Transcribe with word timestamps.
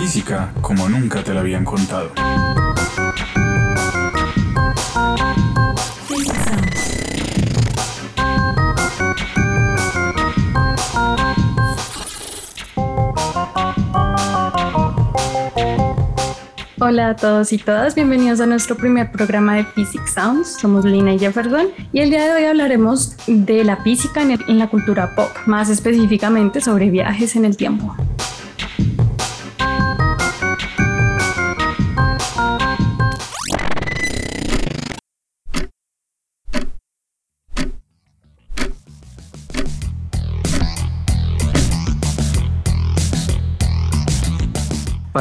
Física 0.00 0.50
como 0.62 0.88
nunca 0.88 1.22
te 1.22 1.34
la 1.34 1.40
habían 1.40 1.62
contado. 1.62 2.10
Hola 16.80 17.10
a 17.10 17.16
todos 17.16 17.52
y 17.52 17.58
todas, 17.58 17.94
bienvenidos 17.94 18.40
a 18.40 18.46
nuestro 18.46 18.76
primer 18.76 19.12
programa 19.12 19.56
de 19.56 19.64
Physics 19.64 20.14
Sounds. 20.14 20.56
Somos 20.58 20.86
Lina 20.86 21.12
y 21.12 21.18
Jefferson 21.18 21.66
y 21.92 22.00
el 22.00 22.08
día 22.08 22.24
de 22.24 22.32
hoy 22.32 22.44
hablaremos 22.44 23.16
de 23.26 23.64
la 23.64 23.76
física 23.76 24.22
en 24.22 24.58
la 24.58 24.70
cultura 24.70 25.14
pop, 25.14 25.28
más 25.44 25.68
específicamente 25.68 26.62
sobre 26.62 26.88
viajes 26.88 27.36
en 27.36 27.44
el 27.44 27.58
tiempo. 27.58 27.94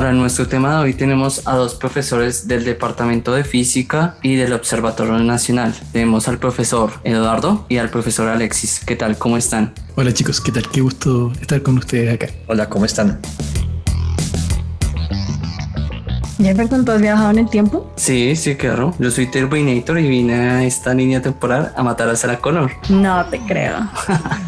Para 0.10 0.18
nuestro 0.18 0.48
tema 0.48 0.74
de 0.74 0.86
hoy 0.86 0.94
tenemos 0.96 1.48
a 1.48 1.56
dos 1.56 1.76
profesores 1.76 2.48
del 2.48 2.66
Departamento 2.66 3.32
de 3.32 3.44
Física 3.44 4.16
y 4.24 4.38
del 4.38 4.54
Observatorio 4.54 5.20
Nacional. 5.20 5.76
Tenemos 5.92 6.28
al 6.28 6.40
profesor 6.40 6.94
Eduardo 7.04 7.68
y 7.70 7.78
al 7.78 7.92
profesor 7.92 8.28
Alexis. 8.28 8.82
¿Qué 8.84 8.96
tal? 8.96 9.20
¿Cómo 9.20 9.38
están? 9.38 9.72
Hola 9.94 10.12
chicos, 10.12 10.42
¿qué 10.42 10.52
tal? 10.52 10.68
Qué 10.68 10.82
gusto 10.82 11.32
estar 11.40 11.62
con 11.62 11.78
ustedes 11.78 12.12
acá. 12.12 12.26
Hola, 12.48 12.68
¿cómo 12.68 12.86
están? 12.86 13.20
Jefferson, 16.40 16.86
¿tú 16.86 16.92
has 16.92 17.02
viajado 17.02 17.30
en 17.30 17.38
el 17.38 17.50
tiempo? 17.52 17.94
Sí, 17.96 18.36
sí, 18.36 18.56
claro. 18.56 18.96
Yo 18.98 19.12
soy 19.12 19.28
Terminator 19.28 20.00
y 20.00 20.08
vine 20.08 20.34
a 20.34 20.64
esta 20.64 20.96
línea 20.96 21.22
temporal 21.22 21.72
a 21.76 21.84
matar 21.84 22.10
a 22.10 22.16
Sarah 22.16 22.40
Connor. 22.40 22.72
No 22.90 23.24
te 23.26 23.40
creo. 23.42 23.88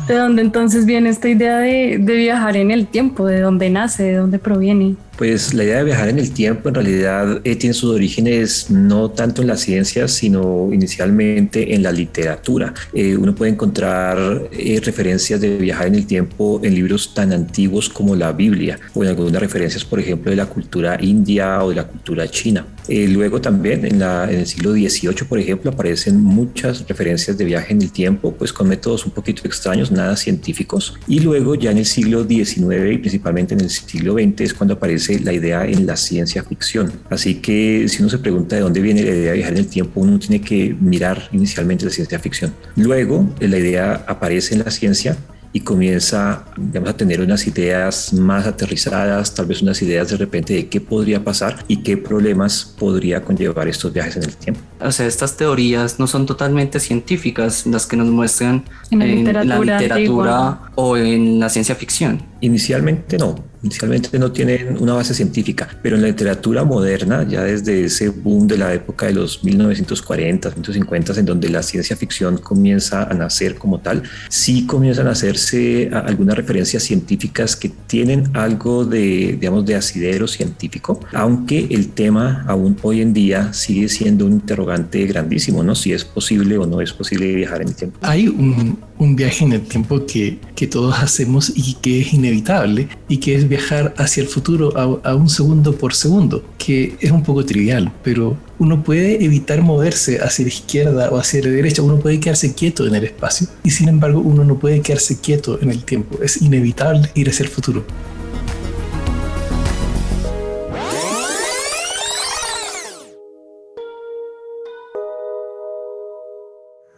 ¿De 0.07 0.15
dónde 0.15 0.41
entonces 0.41 0.87
viene 0.87 1.09
esta 1.09 1.29
idea 1.29 1.59
de, 1.59 1.99
de 1.99 2.15
viajar 2.15 2.57
en 2.57 2.71
el 2.71 2.87
tiempo? 2.87 3.27
¿De 3.27 3.41
dónde 3.41 3.69
nace? 3.69 4.01
¿De 4.01 4.15
dónde 4.15 4.39
proviene? 4.39 4.95
Pues 5.21 5.53
la 5.53 5.63
idea 5.63 5.77
de 5.77 5.83
viajar 5.83 6.09
en 6.09 6.17
el 6.17 6.31
tiempo 6.31 6.69
en 6.69 6.73
realidad 6.73 7.41
eh, 7.43 7.55
tiene 7.55 7.75
sus 7.75 7.93
orígenes 7.93 8.71
no 8.71 9.11
tanto 9.11 9.43
en 9.43 9.49
la 9.49 9.55
ciencia, 9.55 10.07
sino 10.07 10.73
inicialmente 10.73 11.75
en 11.75 11.83
la 11.83 11.91
literatura. 11.91 12.73
Eh, 12.91 13.15
uno 13.15 13.35
puede 13.35 13.51
encontrar 13.51 14.17
eh, 14.51 14.81
referencias 14.83 15.39
de 15.39 15.57
viajar 15.57 15.85
en 15.85 15.93
el 15.93 16.07
tiempo 16.07 16.59
en 16.63 16.73
libros 16.73 17.13
tan 17.13 17.33
antiguos 17.33 17.87
como 17.87 18.15
la 18.15 18.31
Biblia 18.31 18.79
o 18.95 19.03
en 19.03 19.09
algunas 19.09 19.39
referencias, 19.39 19.85
por 19.85 19.99
ejemplo, 19.99 20.31
de 20.31 20.37
la 20.37 20.47
cultura 20.47 20.97
india 20.99 21.63
o 21.63 21.69
de 21.69 21.75
la 21.75 21.83
cultura 21.83 22.27
china. 22.27 22.65
Luego 22.89 23.39
también 23.39 23.85
en, 23.85 24.01
en 24.01 24.39
el 24.39 24.47
siglo 24.47 24.73
XVIII, 24.73 25.25
por 25.29 25.39
ejemplo, 25.39 25.71
aparecen 25.71 26.21
muchas 26.21 26.85
referencias 26.89 27.37
de 27.37 27.45
viaje 27.45 27.73
en 27.73 27.81
el 27.83 27.91
tiempo, 27.91 28.33
pues 28.33 28.51
con 28.51 28.67
métodos 28.67 29.05
un 29.05 29.11
poquito 29.11 29.43
extraños, 29.45 29.91
nada 29.91 30.17
científicos. 30.17 30.95
Y 31.07 31.19
luego 31.19 31.55
ya 31.55 31.71
en 31.71 31.77
el 31.77 31.85
siglo 31.85 32.25
XIX 32.27 32.91
y 32.91 32.97
principalmente 32.97 33.53
en 33.53 33.61
el 33.61 33.69
siglo 33.69 34.15
XX 34.15 34.41
es 34.41 34.53
cuando 34.53 34.73
aparece 34.73 35.10
la 35.19 35.33
idea 35.33 35.65
en 35.65 35.85
la 35.85 35.95
ciencia 35.95 36.43
ficción. 36.43 36.91
Así 37.09 37.35
que 37.35 37.87
si 37.87 38.01
uno 38.01 38.09
se 38.09 38.19
pregunta 38.19 38.55
de 38.55 38.61
dónde 38.61 38.81
viene 38.81 39.03
la 39.03 39.11
idea 39.11 39.31
de 39.31 39.37
viajar 39.37 39.53
en 39.53 39.59
el 39.59 39.67
tiempo, 39.67 40.01
uno 40.01 40.19
tiene 40.19 40.41
que 40.41 40.75
mirar 40.79 41.29
inicialmente 41.31 41.85
la 41.85 41.91
ciencia 41.91 42.19
ficción. 42.19 42.53
Luego 42.75 43.29
eh, 43.39 43.47
la 43.47 43.57
idea 43.57 44.03
aparece 44.07 44.55
en 44.55 44.63
la 44.63 44.71
ciencia 44.71 45.17
y 45.53 45.61
comienza 45.61 46.45
digamos, 46.55 46.89
a 46.89 46.97
tener 46.97 47.21
unas 47.21 47.45
ideas 47.47 48.13
más 48.13 48.47
aterrizadas, 48.47 49.33
tal 49.33 49.47
vez 49.47 49.61
unas 49.61 49.81
ideas 49.81 50.09
de 50.09 50.17
repente 50.17 50.53
de 50.53 50.67
qué 50.67 50.79
podría 50.79 51.23
pasar 51.23 51.63
y 51.67 51.83
qué 51.83 51.97
problemas 51.97 52.73
podría 52.77 53.23
conllevar 53.23 53.67
estos 53.67 53.91
viajes 53.91 54.17
en 54.17 54.23
el 54.23 54.35
tiempo. 54.35 54.61
O 54.79 54.91
sea, 54.91 55.05
estas 55.05 55.35
teorías 55.37 55.99
no 55.99 56.07
son 56.07 56.25
totalmente 56.25 56.79
científicas 56.79 57.65
las 57.65 57.85
que 57.85 57.97
nos 57.97 58.07
muestran 58.07 58.63
En 58.89 58.99
la 58.99 59.05
literatura 59.05 59.57
la 59.57 59.81
literatura 59.81 60.61
o 60.75 60.97
en 60.97 61.39
la 61.39 61.49
ciencia 61.49 61.75
ficción. 61.75 62.23
Inicialmente 62.39 63.17
no, 63.17 63.35
inicialmente 63.63 64.17
no 64.17 64.31
tienen 64.31 64.77
una 64.79 64.93
base 64.93 65.13
científica, 65.13 65.67
pero 65.81 65.95
en 65.95 66.01
la 66.01 66.07
literatura 66.07 66.63
moderna, 66.63 67.25
ya 67.27 67.43
desde 67.43 67.85
ese 67.85 68.09
boom 68.09 68.47
de 68.47 68.57
la 68.57 68.73
época 68.73 69.05
de 69.07 69.13
los 69.13 69.43
1940, 69.43 70.49
1950, 70.49 71.19
en 71.19 71.25
donde 71.25 71.49
la 71.49 71.63
ciencia 71.63 71.95
ficción 71.95 72.37
comienza 72.37 73.03
a 73.03 73.13
nacer 73.13 73.55
como 73.55 73.79
tal, 73.79 74.03
sí 74.29 74.65
comienzan 74.65 75.07
a 75.07 75.11
hacerse 75.11 75.89
algunas 75.93 76.35
referencias 76.35 76.83
científicas 76.83 77.55
que 77.55 77.69
tienen 77.87 78.29
algo 78.33 78.85
de, 78.85 79.37
digamos, 79.39 79.65
de 79.65 79.75
asidero 79.75 80.27
científico, 80.27 80.99
aunque 81.13 81.67
el 81.69 81.89
tema 81.89 82.43
aún 82.47 82.77
hoy 82.81 83.01
en 83.01 83.13
día 83.13 83.53
sigue 83.53 83.89
siendo 83.89 84.25
un 84.25 84.33
interrogante 84.33 85.05
grandísimo, 85.05 85.63
¿no? 85.63 85.75
Si 85.75 85.93
es 85.93 86.03
posible 86.03 86.57
o 86.57 86.65
no 86.65 86.81
es 86.81 86.93
posible 86.93 87.35
viajar 87.35 87.61
en 87.61 87.69
el 87.69 87.75
tiempo. 87.75 87.99
Hay 88.01 88.27
un, 88.27 88.77
un 89.01 89.15
viaje 89.15 89.43
en 89.45 89.53
el 89.53 89.61
tiempo 89.61 90.05
que, 90.05 90.37
que 90.55 90.67
todos 90.67 90.99
hacemos 90.99 91.51
y 91.55 91.73
que 91.81 92.01
es 92.01 92.13
inevitable 92.13 92.87
y 93.07 93.17
que 93.17 93.33
es 93.33 93.49
viajar 93.49 93.95
hacia 93.97 94.21
el 94.21 94.29
futuro 94.29 94.77
a, 94.77 95.09
a 95.09 95.15
un 95.15 95.27
segundo 95.27 95.75
por 95.75 95.95
segundo, 95.95 96.43
que 96.59 96.95
es 96.99 97.09
un 97.09 97.23
poco 97.23 97.43
trivial, 97.43 97.91
pero 98.03 98.37
uno 98.59 98.83
puede 98.83 99.25
evitar 99.25 99.63
moverse 99.63 100.19
hacia 100.19 100.45
la 100.45 100.49
izquierda 100.49 101.09
o 101.09 101.17
hacia 101.17 101.41
la 101.41 101.49
derecha, 101.49 101.81
uno 101.81 101.99
puede 101.99 102.19
quedarse 102.19 102.53
quieto 102.53 102.85
en 102.85 102.93
el 102.93 103.05
espacio 103.05 103.47
y 103.63 103.71
sin 103.71 103.89
embargo 103.89 104.19
uno 104.19 104.43
no 104.43 104.59
puede 104.59 104.81
quedarse 104.81 105.19
quieto 105.19 105.59
en 105.59 105.71
el 105.71 105.83
tiempo, 105.83 106.19
es 106.21 106.39
inevitable 106.39 107.09
ir 107.15 107.27
hacia 107.27 107.45
el 107.45 107.49
futuro. 107.49 107.83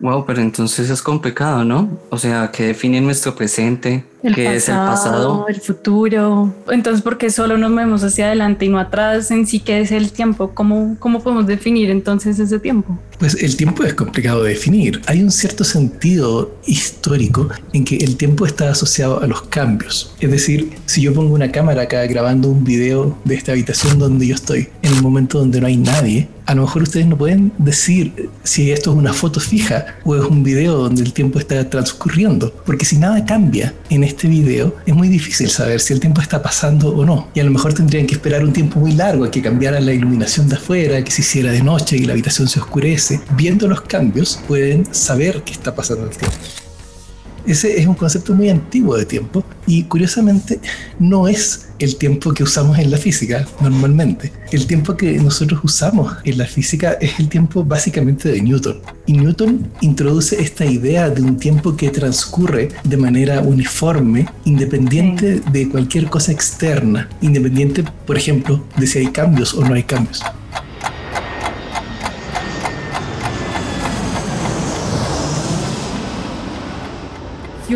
Wow, 0.04 0.26
pero 0.26 0.42
entonces 0.42 0.90
es 0.90 1.02
complicado, 1.02 1.64
¿no? 1.64 1.98
O 2.10 2.18
sea, 2.18 2.52
que 2.52 2.68
define 2.68 3.00
nuestro 3.00 3.36
presente, 3.36 4.04
El 4.22 4.36
que 4.36 4.54
es 4.54 4.68
el 4.68 4.76
pasado. 4.76 5.46
el 5.48 5.62
futuro. 5.62 6.54
Entonces, 6.70 7.02
¿por 7.02 7.18
qué 7.18 7.30
solo 7.30 7.58
nos 7.58 7.72
movemos 7.72 8.04
hacia 8.04 8.26
adelante 8.26 8.66
y 8.66 8.70
no 8.70 8.80
atrás 8.80 9.32
en 9.32 9.48
sí 9.48 9.62
que 9.62 9.80
es 9.80 9.94
el 9.94 10.12
tiempo? 10.12 10.52
¿Cómo, 10.54 10.98
cómo 11.00 11.24
podemos 11.24 11.48
definir 11.48 11.90
entonces 11.90 12.38
ese 12.38 12.60
tiempo? 12.60 13.00
Pues 13.18 13.42
el 13.42 13.56
tiempo 13.56 13.86
es 13.86 13.94
complicado 13.94 14.44
de 14.44 14.50
definir. 14.50 15.02
Hay 15.06 15.24
un 15.24 15.32
cierto 15.32 15.64
sentido 15.64 16.54
histórico 16.66 17.48
en 17.72 17.86
que 17.86 17.96
el 17.96 18.18
tiempo 18.18 18.46
está 18.46 18.72
asociado 18.72 19.22
a 19.22 19.28
los 19.28 19.44
cambios. 19.44 20.14
Es 20.20 20.30
decir, 20.30 20.74
si 20.86 21.02
yo 21.02 21.14
pongo 21.14 21.34
una 21.34 21.50
cámara 21.50 21.84
acá 21.84 22.06
grabando 22.08 22.50
un 22.50 22.66
video 22.66 23.18
de 23.24 23.36
esta 23.36 23.54
habitación 23.54 24.00
donde 24.00 24.28
yo 24.28 24.36
estoy, 24.36 24.68
en 24.82 24.96
el 24.96 25.02
momento 25.02 25.40
donde 25.40 25.62
no 25.62 25.68
hay 25.68 25.78
nadie, 25.78 26.28
a 26.46 26.56
lo 26.56 26.64
mejor 26.64 26.84
ustedes 26.84 27.08
no 27.08 27.18
pueden 27.18 27.52
decir 27.58 28.30
si 28.44 28.72
esto 28.72 28.92
es 28.92 28.98
una 28.98 29.14
foto 29.14 29.40
fija 29.40 29.86
o 30.04 30.16
es 30.16 30.26
un 30.26 30.44
video 30.44 30.78
donde 30.78 31.02
el 31.02 31.14
tiempo 31.14 31.40
está 31.40 31.70
transcurriendo. 31.70 32.54
Porque 32.66 32.86
si 32.86 32.98
nada 32.98 33.26
cambia 33.26 33.74
en 33.90 34.04
este 34.04 34.28
video, 34.28 34.76
es 34.86 34.94
muy 34.94 35.08
difícil 35.08 35.50
saber 35.50 35.80
si 35.80 35.94
el 35.94 36.00
tiempo 36.00 36.22
está 36.22 36.42
pasando 36.42 36.90
o 36.90 37.06
no. 37.06 37.30
Y 37.34 37.40
a 37.40 37.44
lo 37.44 37.52
mejor 37.52 37.74
tendrían 37.74 38.06
que 38.06 38.16
esperar 38.16 38.44
un 38.44 38.54
tiempo 38.54 38.80
muy 38.80 38.94
largo, 38.94 39.30
que 39.30 39.42
cambiara 39.42 39.80
la 39.80 39.94
iluminación 39.94 40.50
de 40.50 40.56
afuera, 40.56 41.04
que 41.04 41.12
se 41.12 41.22
hiciera 41.22 41.52
de 41.52 41.62
noche 41.62 41.98
y 41.98 42.06
la 42.06 42.14
habitación 42.14 42.48
se 42.48 42.60
oscurece. 42.60 43.22
Viendo 43.36 43.68
los 43.68 43.82
cambios, 43.82 44.40
pueden 44.48 44.94
saber 44.94 45.44
qué 45.44 45.54
está 45.54 45.74
pasando 45.74 46.06
el 46.06 46.16
tiempo. 46.16 46.38
Ese 47.46 47.78
es 47.80 47.88
un 47.88 47.96
concepto 47.96 48.34
muy 48.34 48.50
antiguo 48.50 48.96
de 48.96 49.06
tiempo 49.06 49.44
y 49.68 49.84
curiosamente 49.84 50.62
no 50.98 51.28
es 51.28 51.68
el 51.84 51.98
tiempo 51.98 52.34
que 52.34 52.44
usamos 52.44 52.80
en 52.80 52.90
la 52.92 52.98
física 52.98 53.46
normalmente. 53.62 54.32
El 54.52 54.66
tiempo 54.68 54.96
que 54.96 55.14
nosotros 55.20 55.60
usamos 55.64 56.14
en 56.24 56.38
la 56.38 56.46
física 56.46 56.94
es 57.02 57.20
el 57.20 57.28
tiempo 57.30 57.64
básicamente 57.64 58.30
de 58.30 58.42
Newton. 58.42 58.80
Y 59.06 59.14
Newton 59.14 59.68
introduce 59.82 60.42
esta 60.42 60.66
idea 60.66 61.10
de 61.10 61.22
un 61.22 61.38
tiempo 61.38 61.76
que 61.76 61.90
transcurre 61.90 62.70
de 62.84 62.98
manera 62.98 63.42
uniforme, 63.42 64.28
independiente 64.46 65.42
de 65.52 65.70
cualquier 65.70 66.10
cosa 66.10 66.32
externa, 66.32 67.10
independiente, 67.22 67.84
por 68.06 68.18
ejemplo, 68.18 68.64
de 68.78 68.88
si 68.88 69.00
hay 69.00 69.08
cambios 69.08 69.54
o 69.54 69.64
no 69.66 69.74
hay 69.74 69.84
cambios. 69.84 70.22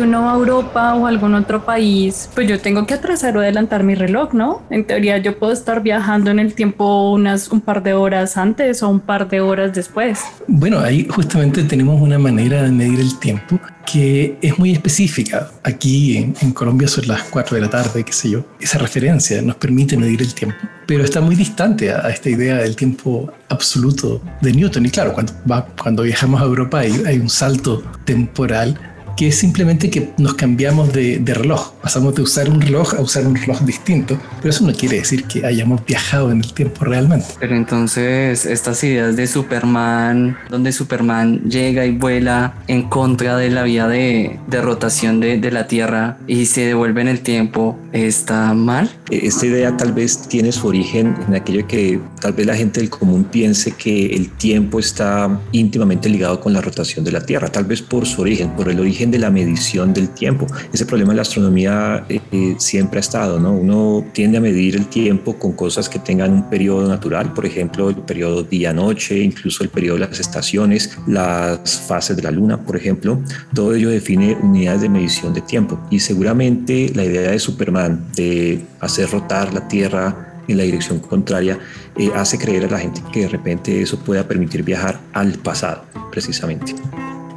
Uno 0.00 0.22
va 0.22 0.32
a 0.32 0.36
Europa 0.36 0.94
o 0.94 1.06
algún 1.06 1.34
otro 1.34 1.64
país, 1.64 2.28
pues 2.34 2.48
yo 2.48 2.60
tengo 2.60 2.86
que 2.86 2.94
atrasar 2.94 3.36
o 3.36 3.40
adelantar 3.40 3.84
mi 3.84 3.94
reloj, 3.94 4.32
¿no? 4.32 4.62
En 4.70 4.84
teoría 4.84 5.18
yo 5.18 5.38
puedo 5.38 5.52
estar 5.52 5.82
viajando 5.82 6.30
en 6.30 6.38
el 6.38 6.54
tiempo 6.54 7.12
unas 7.12 7.48
un 7.48 7.60
par 7.60 7.82
de 7.82 7.94
horas 7.94 8.36
antes 8.36 8.82
o 8.82 8.88
un 8.88 9.00
par 9.00 9.28
de 9.28 9.40
horas 9.40 9.72
después. 9.74 10.20
Bueno, 10.46 10.80
ahí 10.80 11.06
justamente 11.08 11.62
tenemos 11.64 12.00
una 12.00 12.18
manera 12.18 12.62
de 12.62 12.70
medir 12.70 13.00
el 13.00 13.18
tiempo 13.18 13.58
que 13.90 14.36
es 14.42 14.58
muy 14.58 14.72
específica. 14.72 15.50
Aquí 15.62 16.16
en, 16.16 16.34
en, 16.42 16.52
Colombia 16.52 16.88
son 16.88 17.08
las 17.08 17.22
4 17.24 17.56
de 17.56 17.62
la 17.62 17.70
tarde, 17.70 18.04
qué 18.04 18.12
sé 18.12 18.30
yo. 18.30 18.44
Esa 18.60 18.78
referencia 18.78 19.40
nos 19.40 19.56
permite 19.56 19.96
medir 19.96 20.20
el 20.20 20.34
tiempo, 20.34 20.56
pero 20.86 21.04
está 21.04 21.20
muy 21.20 21.34
distante 21.34 21.90
a, 21.90 22.06
a 22.06 22.10
esta 22.10 22.28
idea 22.28 22.56
del 22.56 22.76
tiempo 22.76 23.32
absoluto 23.48 24.20
de 24.42 24.52
Newton. 24.52 24.86
Y 24.86 24.90
claro, 24.90 25.12
cuando, 25.12 25.32
va, 25.50 25.66
cuando 25.80 26.02
viajamos 26.02 26.40
a 26.40 26.44
Europa 26.44 26.80
hay, 26.80 27.02
hay 27.06 27.18
un 27.18 27.30
salto 27.30 27.82
temporal 28.04 28.78
que 29.18 29.26
es 29.26 29.36
simplemente 29.36 29.90
que 29.90 30.12
nos 30.16 30.34
cambiamos 30.34 30.92
de, 30.92 31.18
de, 31.18 31.34
reloj. 31.34 31.72
Pasamos 31.82 32.14
de 32.14 32.22
usar 32.22 32.48
un 32.48 32.60
reloj 32.60 32.94
a 32.94 33.00
usar 33.00 33.26
un 33.26 33.34
reloj 33.34 33.62
distinto, 33.62 34.16
pero 34.36 34.50
eso 34.50 34.64
no 34.64 34.72
quiere 34.72 34.98
decir 34.98 35.24
que 35.24 35.44
hayamos 35.44 35.84
viajado 35.84 36.30
en 36.30 36.38
el 36.38 36.52
tiempo 36.54 36.84
realmente. 36.84 37.26
Pero 37.40 37.56
entonces 37.56 38.46
estas 38.46 38.84
ideas 38.84 39.16
de 39.16 39.26
Superman, 39.26 40.38
donde 40.48 40.70
Superman 40.70 41.40
llega 41.50 41.84
y 41.84 41.90
vuela 41.90 42.54
en 42.68 42.88
contra 42.88 43.36
de 43.36 43.50
la 43.50 43.64
vía 43.64 43.88
de, 43.88 44.38
de 44.46 44.62
rotación 44.62 45.18
de, 45.18 45.38
de, 45.38 45.50
la 45.50 45.66
Tierra 45.66 46.18
y 46.28 46.46
se 46.46 46.60
devuelve 46.60 47.00
en 47.00 47.08
el 47.08 47.18
tiempo, 47.18 47.76
¿está 47.92 48.54
mal? 48.54 48.88
Esta 49.10 49.46
idea 49.46 49.76
tal 49.76 49.94
vez 49.94 50.28
tiene 50.28 50.52
su 50.52 50.68
origen 50.68 51.16
en 51.26 51.34
aquello 51.34 51.66
que 51.66 52.00
tal 52.20 52.34
vez 52.34 52.46
la 52.46 52.54
gente 52.54 52.78
del 52.78 52.90
común 52.90 53.24
piense 53.24 53.72
que 53.72 54.06
el 54.06 54.30
tiempo 54.30 54.78
está 54.78 55.40
íntimamente 55.50 56.08
ligado 56.08 56.38
con 56.38 56.52
la 56.52 56.60
rotación 56.60 57.04
de 57.04 57.10
la 57.10 57.26
Tierra, 57.26 57.48
tal 57.48 57.64
vez 57.64 57.82
por 57.82 58.06
su 58.06 58.22
origen, 58.22 58.50
por 58.50 58.68
el 58.68 58.78
origen 58.78 59.07
de 59.10 59.18
la 59.18 59.30
medición 59.30 59.92
del 59.94 60.08
tiempo. 60.10 60.46
Ese 60.72 60.86
problema 60.86 61.12
en 61.12 61.16
la 61.16 61.22
astronomía 61.22 62.04
eh, 62.08 62.20
eh, 62.32 62.54
siempre 62.58 62.98
ha 62.98 63.00
estado, 63.00 63.38
¿no? 63.38 63.52
Uno 63.52 64.04
tiende 64.12 64.38
a 64.38 64.40
medir 64.40 64.76
el 64.76 64.86
tiempo 64.86 65.38
con 65.38 65.52
cosas 65.52 65.88
que 65.88 65.98
tengan 65.98 66.32
un 66.32 66.48
periodo 66.48 66.88
natural, 66.88 67.32
por 67.32 67.46
ejemplo, 67.46 67.90
el 67.90 67.96
periodo 67.96 68.42
día-noche, 68.42 69.18
incluso 69.18 69.62
el 69.62 69.70
periodo 69.70 69.98
de 69.98 70.06
las 70.06 70.20
estaciones, 70.20 70.96
las 71.06 71.80
fases 71.86 72.16
de 72.16 72.22
la 72.22 72.30
luna, 72.30 72.64
por 72.64 72.76
ejemplo. 72.76 73.20
Todo 73.54 73.74
ello 73.74 73.90
define 73.90 74.36
unidades 74.42 74.82
de 74.82 74.88
medición 74.88 75.34
de 75.34 75.40
tiempo. 75.40 75.78
Y 75.90 76.00
seguramente 76.00 76.92
la 76.94 77.04
idea 77.04 77.30
de 77.30 77.38
Superman 77.38 78.04
de 78.14 78.64
hacer 78.80 79.10
rotar 79.10 79.52
la 79.52 79.66
Tierra 79.68 80.28
en 80.48 80.56
la 80.56 80.62
dirección 80.64 80.98
contraria 80.98 81.58
eh, 81.96 82.10
hace 82.14 82.38
creer 82.38 82.64
a 82.64 82.70
la 82.70 82.78
gente 82.78 83.02
que 83.12 83.20
de 83.20 83.28
repente 83.28 83.82
eso 83.82 83.98
pueda 83.98 84.26
permitir 84.26 84.62
viajar 84.62 85.00
al 85.12 85.34
pasado, 85.34 85.84
precisamente. 86.10 86.74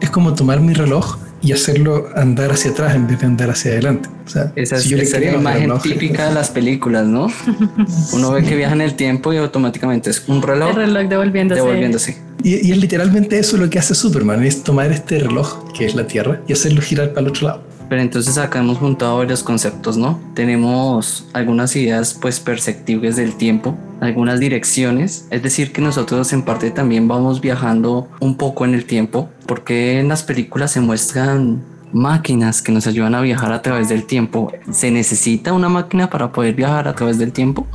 Es 0.01 0.09
como 0.09 0.33
tomar 0.33 0.59
mi 0.62 0.74
reloj 0.74 1.17
y 1.41 1.51
hacerlo 1.53 2.09
andar 2.15 2.51
hacia 2.51 2.71
atrás 2.71 2.95
en 2.95 3.07
vez 3.07 3.19
de 3.19 3.25
andar 3.25 3.49
hacia 3.49 3.71
adelante. 3.71 4.09
O 4.25 4.29
sea, 4.29 4.51
esa 4.55 4.75
es, 4.77 4.83
si 4.83 4.93
esa 4.93 5.17
es 5.17 5.25
la 5.25 5.39
imagen 5.39 5.61
reloj, 5.61 5.81
típica 5.81 6.29
de 6.29 6.35
las 6.35 6.49
películas, 6.49 7.05
¿no? 7.05 7.27
Uno 8.13 8.31
ve 8.31 8.43
que 8.43 8.55
viaja 8.55 8.73
en 8.73 8.81
el 8.81 8.95
tiempo 8.95 9.33
y 9.33 9.38
automáticamente 9.38 10.09
es 10.09 10.27
un 10.27 10.41
reloj. 10.41 10.69
El 10.69 10.75
reloj 10.75 11.09
devolviéndose. 11.09 11.61
devolviéndose. 11.61 12.17
Y, 12.43 12.67
y 12.67 12.71
es 12.71 12.77
literalmente 12.77 13.39
eso 13.39 13.57
lo 13.57 13.69
que 13.69 13.79
hace 13.79 13.95
Superman, 13.95 14.43
es 14.43 14.63
tomar 14.63 14.91
este 14.91 15.19
reloj, 15.19 15.71
que 15.73 15.85
es 15.85 15.95
la 15.95 16.07
Tierra, 16.07 16.41
y 16.47 16.53
hacerlo 16.53 16.81
girar 16.81 17.09
para 17.09 17.21
el 17.21 17.27
otro 17.29 17.47
lado. 17.47 17.70
Pero 17.91 18.03
entonces 18.03 18.38
acá 18.38 18.59
hemos 18.59 18.77
juntado 18.77 19.17
varios 19.17 19.43
conceptos, 19.43 19.97
¿no? 19.97 20.17
Tenemos 20.33 21.27
algunas 21.33 21.75
ideas 21.75 22.13
pues 22.13 22.39
perceptibles 22.39 23.17
del 23.17 23.35
tiempo, 23.35 23.77
algunas 23.99 24.39
direcciones, 24.39 25.27
es 25.29 25.43
decir 25.43 25.73
que 25.73 25.81
nosotros 25.81 26.31
en 26.31 26.43
parte 26.43 26.71
también 26.71 27.09
vamos 27.09 27.41
viajando 27.41 28.07
un 28.21 28.38
poco 28.38 28.63
en 28.63 28.75
el 28.75 28.85
tiempo, 28.85 29.29
porque 29.45 29.99
en 29.99 30.07
las 30.07 30.23
películas 30.23 30.71
se 30.71 30.79
muestran 30.79 31.63
máquinas 31.91 32.61
que 32.61 32.71
nos 32.71 32.88
ayudan 32.88 33.13
a 33.13 33.19
viajar 33.19 33.51
a 33.51 33.61
través 33.61 33.89
del 33.89 34.05
tiempo. 34.05 34.53
¿Se 34.71 34.89
necesita 34.89 35.51
una 35.51 35.67
máquina 35.67 36.09
para 36.09 36.31
poder 36.31 36.55
viajar 36.55 36.88
a 36.88 36.95
través 36.95 37.17
del 37.17 37.33
tiempo? 37.33 37.67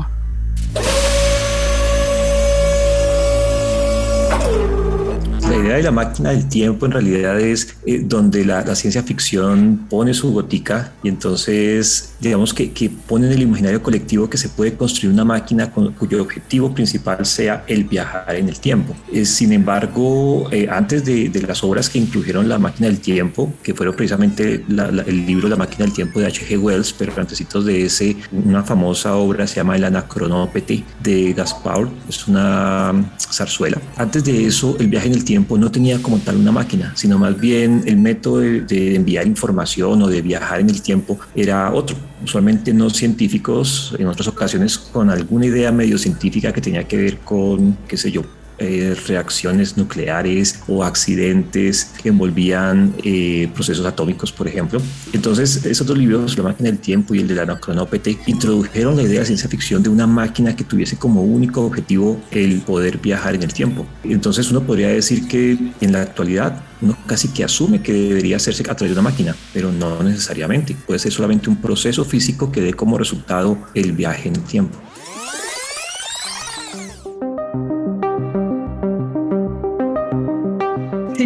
De 5.76 5.82
la 5.82 5.90
máquina 5.90 6.30
del 6.30 6.48
tiempo 6.48 6.86
en 6.86 6.92
realidad 6.92 7.40
es 7.40 7.76
eh, 7.86 8.02
donde 8.04 8.44
la, 8.44 8.64
la, 8.64 8.74
ciencia 8.74 9.02
ficción 9.02 9.86
pone 9.88 10.12
su 10.14 10.32
gotica 10.32 10.92
y 11.02 11.08
entonces 11.08 12.14
digamos 12.20 12.52
que, 12.54 12.72
que, 12.72 12.90
pone 12.90 13.26
en 13.26 13.32
el 13.32 13.42
imaginario 13.42 13.82
colectivo 13.82 14.28
que 14.28 14.38
se 14.38 14.48
puede 14.48 14.74
construir 14.74 15.12
una 15.12 15.24
máquina 15.24 15.70
con, 15.70 15.92
cuyo 15.92 16.22
objetivo 16.22 16.74
principal 16.74 17.24
sea 17.24 17.64
el 17.66 17.84
viajar 17.84 18.34
en 18.36 18.48
el 18.48 18.58
tiempo. 18.58 18.94
Eh, 19.12 19.24
sin 19.24 19.52
embargo, 19.52 20.48
eh, 20.50 20.68
antes 20.70 21.04
de, 21.04 21.28
de, 21.28 21.42
las 21.42 21.62
obras 21.62 21.88
que 21.88 21.98
incluyeron 21.98 22.48
la 22.48 22.58
máquina 22.58 22.88
del 22.88 23.00
tiempo, 23.00 23.52
que 23.62 23.74
fueron 23.74 23.94
precisamente 23.94 24.64
la, 24.68 24.90
la, 24.90 25.02
el 25.02 25.26
libro 25.26 25.48
La 25.48 25.56
máquina 25.56 25.84
del 25.84 25.94
tiempo 25.94 26.20
de 26.20 26.26
H.G. 26.26 26.58
Wells, 26.58 26.92
pero 26.92 27.12
antes 27.16 27.38
de 27.64 27.84
ese, 27.84 28.16
una 28.32 28.62
famosa 28.62 29.16
obra 29.16 29.46
se 29.46 29.56
llama 29.56 29.76
El 29.76 29.84
Anacronópete 29.84 30.84
de 31.02 31.32
Gaspar, 31.32 31.88
es 32.08 32.26
una 32.28 32.92
zarzuela. 33.32 33.80
Antes 33.96 34.24
de 34.24 34.46
eso, 34.46 34.76
el 34.78 34.88
viaje 34.88 35.08
en 35.08 35.14
el 35.14 35.24
tiempo 35.24 35.56
no 35.58 35.65
tenía 35.70 36.00
como 36.02 36.18
tal 36.18 36.36
una 36.36 36.52
máquina, 36.52 36.92
sino 36.94 37.18
más 37.18 37.38
bien 37.38 37.82
el 37.86 37.96
método 37.96 38.38
de, 38.38 38.94
enviar 38.94 39.26
información 39.26 40.02
o 40.02 40.08
de 40.08 40.22
viajar 40.22 40.60
en 40.60 40.70
el 40.70 40.82
tiempo 40.82 41.18
era 41.34 41.72
otro. 41.72 41.96
Usualmente 42.24 42.72
no 42.72 42.90
científicos, 42.90 43.94
en 43.98 44.06
otras 44.06 44.28
ocasiones 44.28 44.78
con 44.78 45.10
alguna 45.10 45.46
idea 45.46 45.70
medio 45.72 45.98
científica 45.98 46.52
que 46.52 46.60
tenía 46.60 46.84
que 46.84 46.96
ver 46.96 47.18
con, 47.18 47.76
qué 47.88 47.96
sé 47.96 48.10
yo, 48.10 48.22
eh, 48.58 48.96
reacciones 49.06 49.76
nucleares 49.76 50.60
o 50.66 50.82
accidentes 50.82 51.92
que 52.02 52.08
envolvían 52.08 52.94
eh, 53.02 53.50
procesos 53.54 53.84
atómicos, 53.84 54.32
por 54.32 54.48
ejemplo. 54.48 54.80
Entonces, 55.12 55.64
esos 55.64 55.86
dos 55.86 55.98
libros, 55.98 56.36
La 56.36 56.44
máquina 56.44 56.70
del 56.70 56.78
tiempo 56.78 57.14
y 57.14 57.20
el 57.20 57.28
de 57.28 57.34
la 57.34 57.42
anacronópete, 57.42 58.18
introdujeron 58.26 58.96
la 58.96 59.02
idea 59.02 59.20
de 59.20 59.26
ciencia 59.26 59.48
ficción 59.48 59.82
de 59.82 59.88
una 59.88 60.06
máquina 60.06 60.54
que 60.56 60.64
tuviese 60.64 60.96
como 60.96 61.22
único 61.22 61.62
objetivo 61.62 62.20
el 62.30 62.60
poder 62.60 62.98
viajar 62.98 63.34
en 63.34 63.42
el 63.42 63.52
tiempo. 63.52 63.86
Entonces, 64.04 64.50
uno 64.50 64.62
podría 64.62 64.88
decir 64.88 65.28
que 65.28 65.58
en 65.80 65.92
la 65.92 66.02
actualidad 66.02 66.62
uno 66.80 66.96
casi 67.06 67.28
que 67.28 67.44
asume 67.44 67.80
que 67.82 67.92
debería 67.92 68.36
hacerse 68.36 68.62
a 68.62 68.74
través 68.74 68.94
de 68.94 69.00
una 69.00 69.10
máquina, 69.10 69.34
pero 69.52 69.72
no 69.72 70.02
necesariamente. 70.02 70.76
Puede 70.86 70.98
ser 70.98 71.12
solamente 71.12 71.48
un 71.48 71.56
proceso 71.56 72.04
físico 72.04 72.52
que 72.52 72.60
dé 72.60 72.74
como 72.74 72.98
resultado 72.98 73.58
el 73.74 73.92
viaje 73.92 74.28
en 74.28 74.36
el 74.36 74.42
tiempo. 74.42 74.78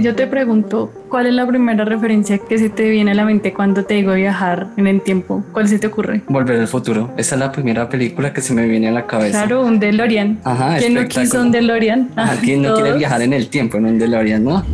Si 0.01 0.05
yo 0.05 0.15
te 0.15 0.27
pregunto, 0.27 0.91
¿cuál 1.11 1.27
es 1.27 1.35
la 1.35 1.47
primera 1.47 1.85
referencia 1.85 2.39
que 2.39 2.57
se 2.57 2.71
te 2.71 2.89
viene 2.89 3.11
a 3.11 3.15
la 3.15 3.27
mente 3.27 3.53
cuando 3.53 3.85
te 3.85 3.93
digo 3.93 4.15
viajar 4.15 4.69
en 4.79 4.87
el 4.87 5.03
tiempo? 5.03 5.45
¿Cuál 5.53 5.69
se 5.69 5.79
te 5.79 5.89
ocurre? 5.89 6.23
Volver 6.27 6.59
al 6.59 6.69
futuro. 6.69 7.13
Esa 7.19 7.35
es 7.35 7.39
la 7.39 7.53
primera 7.53 7.87
película 7.91 8.33
que 8.33 8.41
se 8.41 8.55
me 8.55 8.67
viene 8.67 8.89
a 8.89 8.93
la 8.93 9.07
cabeza. 9.07 9.43
Claro, 9.43 9.61
un 9.63 9.79
DeLorean. 9.79 10.39
Ajá, 10.43 10.79
¿Quién 10.79 10.95
no 10.95 11.07
quiso 11.07 11.43
un 11.43 11.53
DeLorean? 11.53 12.13
Ajá, 12.17 12.35
¿Quién 12.41 12.63
no 12.63 12.77
quiere 12.77 12.93
viajar 12.97 13.21
en 13.21 13.35
el 13.35 13.49
tiempo 13.51 13.77
en 13.77 13.85
un 13.85 13.99
DeLorean, 13.99 14.43
no? 14.43 14.65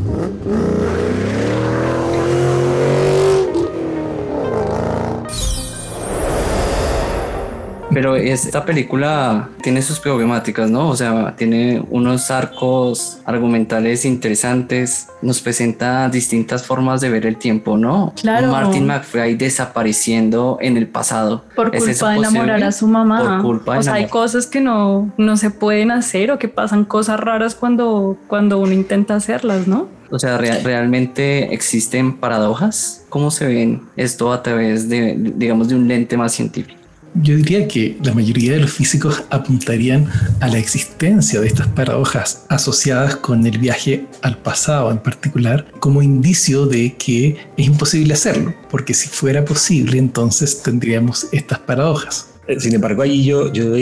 Pero 7.96 8.14
esta 8.14 8.62
película 8.66 9.48
tiene 9.62 9.80
sus 9.80 10.00
problemáticas, 10.00 10.70
¿no? 10.70 10.90
O 10.90 10.96
sea, 10.96 11.34
tiene 11.34 11.82
unos 11.88 12.30
arcos 12.30 13.20
argumentales 13.24 14.04
interesantes, 14.04 15.08
nos 15.22 15.40
presenta 15.40 16.06
distintas 16.10 16.66
formas 16.66 17.00
de 17.00 17.08
ver 17.08 17.24
el 17.24 17.38
tiempo, 17.38 17.78
¿no? 17.78 18.12
Claro. 18.20 18.48
Un 18.48 18.52
Martin 18.52 18.86
McFly 18.86 19.36
desapareciendo 19.36 20.58
en 20.60 20.76
el 20.76 20.88
pasado. 20.88 21.46
Por 21.54 21.70
culpa 21.70 21.90
¿Es 21.90 22.00
de 22.00 22.16
enamorar 22.16 22.64
a 22.64 22.72
su 22.72 22.86
mamá. 22.86 23.40
Por 23.40 23.42
culpa 23.42 23.78
o 23.78 23.82
sea, 23.82 23.94
hay 23.94 24.08
cosas 24.08 24.46
que 24.46 24.60
no, 24.60 25.10
no 25.16 25.38
se 25.38 25.48
pueden 25.48 25.90
hacer 25.90 26.30
o 26.30 26.38
que 26.38 26.48
pasan 26.48 26.84
cosas 26.84 27.18
raras 27.18 27.54
cuando, 27.54 28.18
cuando 28.26 28.58
uno 28.58 28.72
intenta 28.72 29.14
hacerlas, 29.14 29.66
¿no? 29.66 29.88
O 30.10 30.18
sea, 30.18 30.36
re 30.36 30.60
realmente 30.60 31.54
existen 31.54 32.18
paradojas. 32.18 33.06
¿Cómo 33.08 33.30
se 33.30 33.46
ven 33.46 33.84
esto 33.96 34.34
a 34.34 34.42
través 34.42 34.90
de, 34.90 35.16
digamos, 35.16 35.68
de 35.68 35.76
un 35.76 35.88
lente 35.88 36.18
más 36.18 36.32
científico? 36.32 36.85
Yo 37.22 37.34
diría 37.36 37.66
que 37.66 37.96
la 38.02 38.12
mayoría 38.12 38.52
de 38.52 38.60
los 38.60 38.72
físicos 38.72 39.24
apuntarían 39.30 40.10
a 40.40 40.48
la 40.48 40.58
existencia 40.58 41.40
de 41.40 41.46
estas 41.46 41.66
paradojas 41.68 42.44
asociadas 42.48 43.16
con 43.16 43.46
el 43.46 43.58
viaje 43.58 44.06
al 44.22 44.36
pasado 44.38 44.90
en 44.90 44.98
particular 44.98 45.66
como 45.80 46.02
indicio 46.02 46.66
de 46.66 46.94
que 46.94 47.36
es 47.56 47.66
imposible 47.66 48.12
hacerlo, 48.12 48.54
porque 48.70 48.92
si 48.92 49.08
fuera 49.08 49.44
posible 49.44 49.98
entonces 49.98 50.62
tendríamos 50.62 51.28
estas 51.32 51.58
paradojas. 51.60 52.35
Eh, 52.48 52.60
sin 52.60 52.74
embargo, 52.74 53.02
ahí 53.02 53.24
yo, 53.24 53.52
yo 53.52 53.72